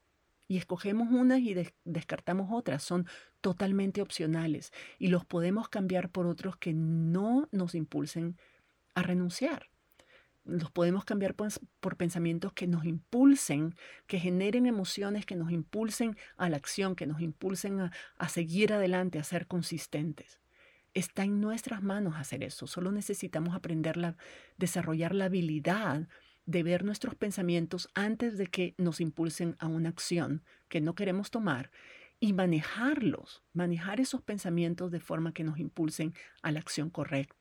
Y 0.48 0.56
escogemos 0.56 1.08
unas 1.12 1.38
y 1.38 1.54
descartamos 1.84 2.48
otras. 2.50 2.82
Son 2.82 3.06
totalmente 3.40 4.02
opcionales 4.02 4.72
y 4.98 5.06
los 5.06 5.24
podemos 5.24 5.68
cambiar 5.68 6.10
por 6.10 6.26
otros 6.26 6.56
que 6.56 6.72
no 6.74 7.48
nos 7.52 7.76
impulsen 7.76 8.36
a 8.94 9.02
renunciar 9.02 9.69
los 10.44 10.70
podemos 10.70 11.04
cambiar 11.04 11.34
por, 11.34 11.96
pensamientos 11.96 12.52
que 12.52 12.66
nos 12.66 12.84
impulsen, 12.84 13.74
que 14.06 14.18
generen 14.18 14.66
emociones, 14.66 15.26
que 15.26 15.36
nos 15.36 15.50
impulsen 15.50 16.16
a 16.36 16.48
la 16.48 16.56
acción, 16.56 16.96
que 16.96 17.06
nos 17.06 17.20
impulsen 17.20 17.80
a, 17.80 17.92
a 18.16 18.28
seguir 18.28 18.72
adelante, 18.72 19.18
a 19.18 19.24
ser 19.24 19.46
consistentes. 19.46 20.40
Está 20.92 21.24
en 21.24 21.40
nuestras 21.40 21.82
manos 21.82 22.16
hacer 22.16 22.42
eso. 22.42 22.66
Solo 22.66 22.90
necesitamos 22.90 23.54
aprender 23.54 24.04
a 24.04 24.16
desarrollar 24.56 25.14
la 25.14 25.26
habilidad 25.26 26.08
de 26.46 26.62
ver 26.64 26.84
nuestros 26.84 27.14
pensamientos 27.14 27.88
antes 27.94 28.36
de 28.36 28.46
que 28.46 28.74
nos 28.76 29.00
impulsen 29.00 29.56
a 29.60 29.68
una 29.68 29.88
acción 29.88 30.42
que 30.68 30.80
no 30.80 30.94
queremos 30.94 31.30
tomar 31.30 31.70
y 32.18 32.32
manejarlos, 32.32 33.42
manejar 33.52 34.00
esos 34.00 34.20
pensamientos 34.20 34.90
de 34.90 35.00
forma 35.00 35.32
que 35.32 35.44
nos 35.44 35.58
impulsen 35.58 36.12
a 36.42 36.50
la 36.50 36.60
acción 36.60 36.90
correcta. 36.90 37.36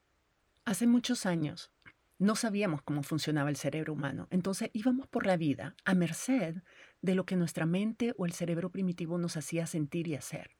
Hace 0.65 0.85
muchos 0.85 1.25
años 1.25 1.71
no 2.19 2.35
sabíamos 2.35 2.81
cómo 2.81 3.01
funcionaba 3.01 3.49
el 3.49 3.55
cerebro 3.55 3.93
humano, 3.93 4.27
entonces 4.29 4.69
íbamos 4.73 5.07
por 5.07 5.25
la 5.25 5.37
vida 5.37 5.75
a 5.85 5.95
merced 5.95 6.57
de 7.01 7.15
lo 7.15 7.25
que 7.25 7.37
nuestra 7.37 7.65
mente 7.65 8.13
o 8.17 8.25
el 8.25 8.33
cerebro 8.33 8.69
primitivo 8.71 9.17
nos 9.17 9.37
hacía 9.37 9.65
sentir 9.65 10.07
y 10.07 10.15
hacer. 10.15 10.51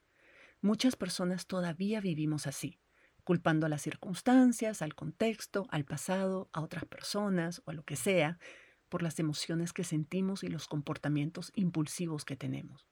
Muchas 0.61 0.95
personas 0.95 1.47
todavía 1.47 1.99
vivimos 1.99 2.47
así, 2.47 2.79
culpando 3.25 3.65
a 3.65 3.69
las 3.69 3.81
circunstancias, 3.81 4.81
al 4.81 4.95
contexto, 4.95 5.67
al 5.69 5.85
pasado, 5.85 6.49
a 6.53 6.61
otras 6.61 6.85
personas 6.85 7.61
o 7.65 7.71
a 7.71 7.73
lo 7.73 7.83
que 7.83 7.97
sea, 7.97 8.39
por 8.87 9.03
las 9.03 9.19
emociones 9.19 9.71
que 9.73 9.83
sentimos 9.83 10.43
y 10.43 10.47
los 10.47 10.67
comportamientos 10.67 11.51
impulsivos 11.55 12.25
que 12.25 12.35
tenemos. 12.35 12.88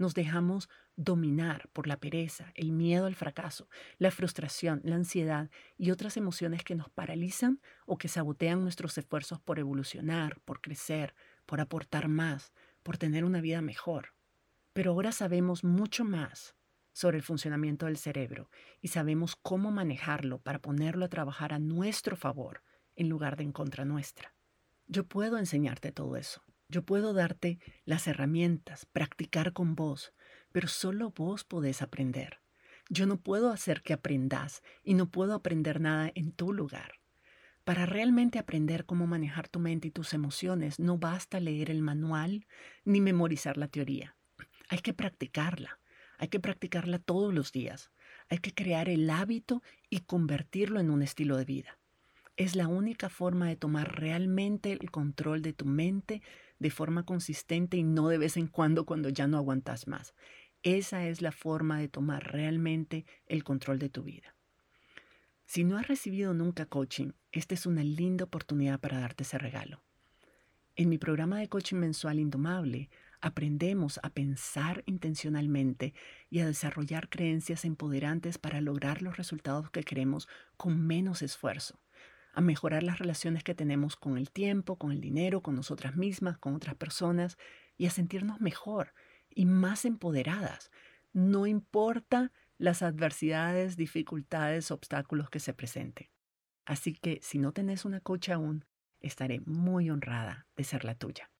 Nos 0.00 0.14
dejamos 0.14 0.70
dominar 0.96 1.68
por 1.74 1.86
la 1.86 1.98
pereza, 1.98 2.52
el 2.54 2.72
miedo 2.72 3.04
al 3.04 3.14
fracaso, 3.14 3.68
la 3.98 4.10
frustración, 4.10 4.80
la 4.82 4.96
ansiedad 4.96 5.50
y 5.76 5.90
otras 5.90 6.16
emociones 6.16 6.64
que 6.64 6.74
nos 6.74 6.88
paralizan 6.88 7.60
o 7.84 7.98
que 7.98 8.08
sabotean 8.08 8.62
nuestros 8.62 8.96
esfuerzos 8.96 9.40
por 9.40 9.58
evolucionar, 9.58 10.40
por 10.46 10.62
crecer, 10.62 11.14
por 11.44 11.60
aportar 11.60 12.08
más, 12.08 12.54
por 12.82 12.96
tener 12.96 13.26
una 13.26 13.42
vida 13.42 13.60
mejor. 13.60 14.14
Pero 14.72 14.92
ahora 14.92 15.12
sabemos 15.12 15.64
mucho 15.64 16.02
más 16.02 16.56
sobre 16.94 17.18
el 17.18 17.22
funcionamiento 17.22 17.84
del 17.84 17.98
cerebro 17.98 18.48
y 18.80 18.88
sabemos 18.88 19.36
cómo 19.36 19.70
manejarlo 19.70 20.38
para 20.38 20.60
ponerlo 20.60 21.04
a 21.04 21.10
trabajar 21.10 21.52
a 21.52 21.58
nuestro 21.58 22.16
favor 22.16 22.62
en 22.96 23.10
lugar 23.10 23.36
de 23.36 23.42
en 23.42 23.52
contra 23.52 23.84
nuestra. 23.84 24.34
Yo 24.86 25.04
puedo 25.04 25.36
enseñarte 25.36 25.92
todo 25.92 26.16
eso. 26.16 26.42
Yo 26.70 26.82
puedo 26.82 27.12
darte 27.12 27.58
las 27.84 28.06
herramientas, 28.06 28.86
practicar 28.86 29.52
con 29.52 29.74
vos, 29.74 30.12
pero 30.52 30.68
solo 30.68 31.10
vos 31.10 31.42
podés 31.42 31.82
aprender. 31.82 32.38
Yo 32.88 33.06
no 33.06 33.16
puedo 33.16 33.50
hacer 33.50 33.82
que 33.82 33.92
aprendas 33.92 34.62
y 34.84 34.94
no 34.94 35.10
puedo 35.10 35.34
aprender 35.34 35.80
nada 35.80 36.12
en 36.14 36.30
tu 36.30 36.52
lugar. 36.52 37.00
Para 37.64 37.86
realmente 37.86 38.38
aprender 38.38 38.86
cómo 38.86 39.08
manejar 39.08 39.48
tu 39.48 39.58
mente 39.58 39.88
y 39.88 39.90
tus 39.90 40.14
emociones, 40.14 40.78
no 40.78 40.96
basta 40.96 41.40
leer 41.40 41.70
el 41.70 41.82
manual 41.82 42.46
ni 42.84 43.00
memorizar 43.00 43.56
la 43.56 43.66
teoría. 43.66 44.16
Hay 44.68 44.78
que 44.78 44.94
practicarla. 44.94 45.80
Hay 46.18 46.28
que 46.28 46.38
practicarla 46.38 47.00
todos 47.00 47.34
los 47.34 47.50
días. 47.50 47.90
Hay 48.28 48.38
que 48.38 48.54
crear 48.54 48.88
el 48.88 49.10
hábito 49.10 49.60
y 49.88 50.00
convertirlo 50.00 50.78
en 50.78 50.90
un 50.90 51.02
estilo 51.02 51.36
de 51.36 51.44
vida. 51.44 51.78
Es 52.36 52.56
la 52.56 52.68
única 52.68 53.08
forma 53.08 53.48
de 53.48 53.56
tomar 53.56 54.00
realmente 54.00 54.72
el 54.72 54.90
control 54.90 55.42
de 55.42 55.52
tu 55.52 55.66
mente, 55.66 56.22
de 56.60 56.70
forma 56.70 57.04
consistente 57.04 57.76
y 57.76 57.82
no 57.82 58.08
de 58.08 58.18
vez 58.18 58.36
en 58.36 58.46
cuando 58.46 58.86
cuando 58.86 59.08
ya 59.08 59.26
no 59.26 59.38
aguantas 59.38 59.88
más. 59.88 60.14
Esa 60.62 61.06
es 61.06 61.22
la 61.22 61.32
forma 61.32 61.80
de 61.80 61.88
tomar 61.88 62.32
realmente 62.32 63.06
el 63.26 63.42
control 63.42 63.78
de 63.78 63.88
tu 63.88 64.04
vida. 64.04 64.36
Si 65.46 65.64
no 65.64 65.78
has 65.78 65.88
recibido 65.88 66.34
nunca 66.34 66.66
coaching, 66.66 67.12
esta 67.32 67.54
es 67.54 67.66
una 67.66 67.82
linda 67.82 68.24
oportunidad 68.26 68.78
para 68.78 69.00
darte 69.00 69.24
ese 69.24 69.38
regalo. 69.38 69.82
En 70.76 70.88
mi 70.88 70.98
programa 70.98 71.40
de 71.40 71.48
coaching 71.48 71.76
mensual 71.76 72.20
Indomable, 72.20 72.90
aprendemos 73.20 73.98
a 74.02 74.10
pensar 74.10 74.82
intencionalmente 74.86 75.94
y 76.28 76.40
a 76.40 76.46
desarrollar 76.46 77.08
creencias 77.08 77.64
empoderantes 77.64 78.38
para 78.38 78.60
lograr 78.60 79.02
los 79.02 79.16
resultados 79.16 79.70
que 79.70 79.82
queremos 79.82 80.28
con 80.56 80.86
menos 80.86 81.22
esfuerzo 81.22 81.80
a 82.32 82.40
mejorar 82.40 82.82
las 82.82 82.98
relaciones 82.98 83.42
que 83.44 83.54
tenemos 83.54 83.96
con 83.96 84.16
el 84.16 84.30
tiempo, 84.30 84.76
con 84.76 84.92
el 84.92 85.00
dinero, 85.00 85.42
con 85.42 85.54
nosotras 85.54 85.96
mismas, 85.96 86.38
con 86.38 86.54
otras 86.54 86.74
personas 86.74 87.36
y 87.76 87.86
a 87.86 87.90
sentirnos 87.90 88.40
mejor 88.40 88.94
y 89.28 89.46
más 89.46 89.84
empoderadas. 89.84 90.70
No 91.12 91.46
importa 91.46 92.32
las 92.58 92.82
adversidades, 92.82 93.76
dificultades, 93.76 94.70
obstáculos 94.70 95.30
que 95.30 95.40
se 95.40 95.54
presenten. 95.54 96.08
Así 96.66 96.92
que 96.94 97.20
si 97.22 97.38
no 97.38 97.52
tenés 97.52 97.84
una 97.84 98.00
coach 98.00 98.28
aún, 98.28 98.64
estaré 99.00 99.40
muy 99.40 99.90
honrada 99.90 100.46
de 100.56 100.64
ser 100.64 100.84
la 100.84 100.94
tuya. 100.94 101.30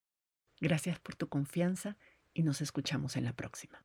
Gracias 0.61 0.99
por 0.99 1.15
tu 1.15 1.29
confianza 1.29 1.97
y 2.33 2.43
nos 2.43 2.61
escuchamos 2.61 3.17
en 3.17 3.25
la 3.25 3.33
próxima. 3.35 3.85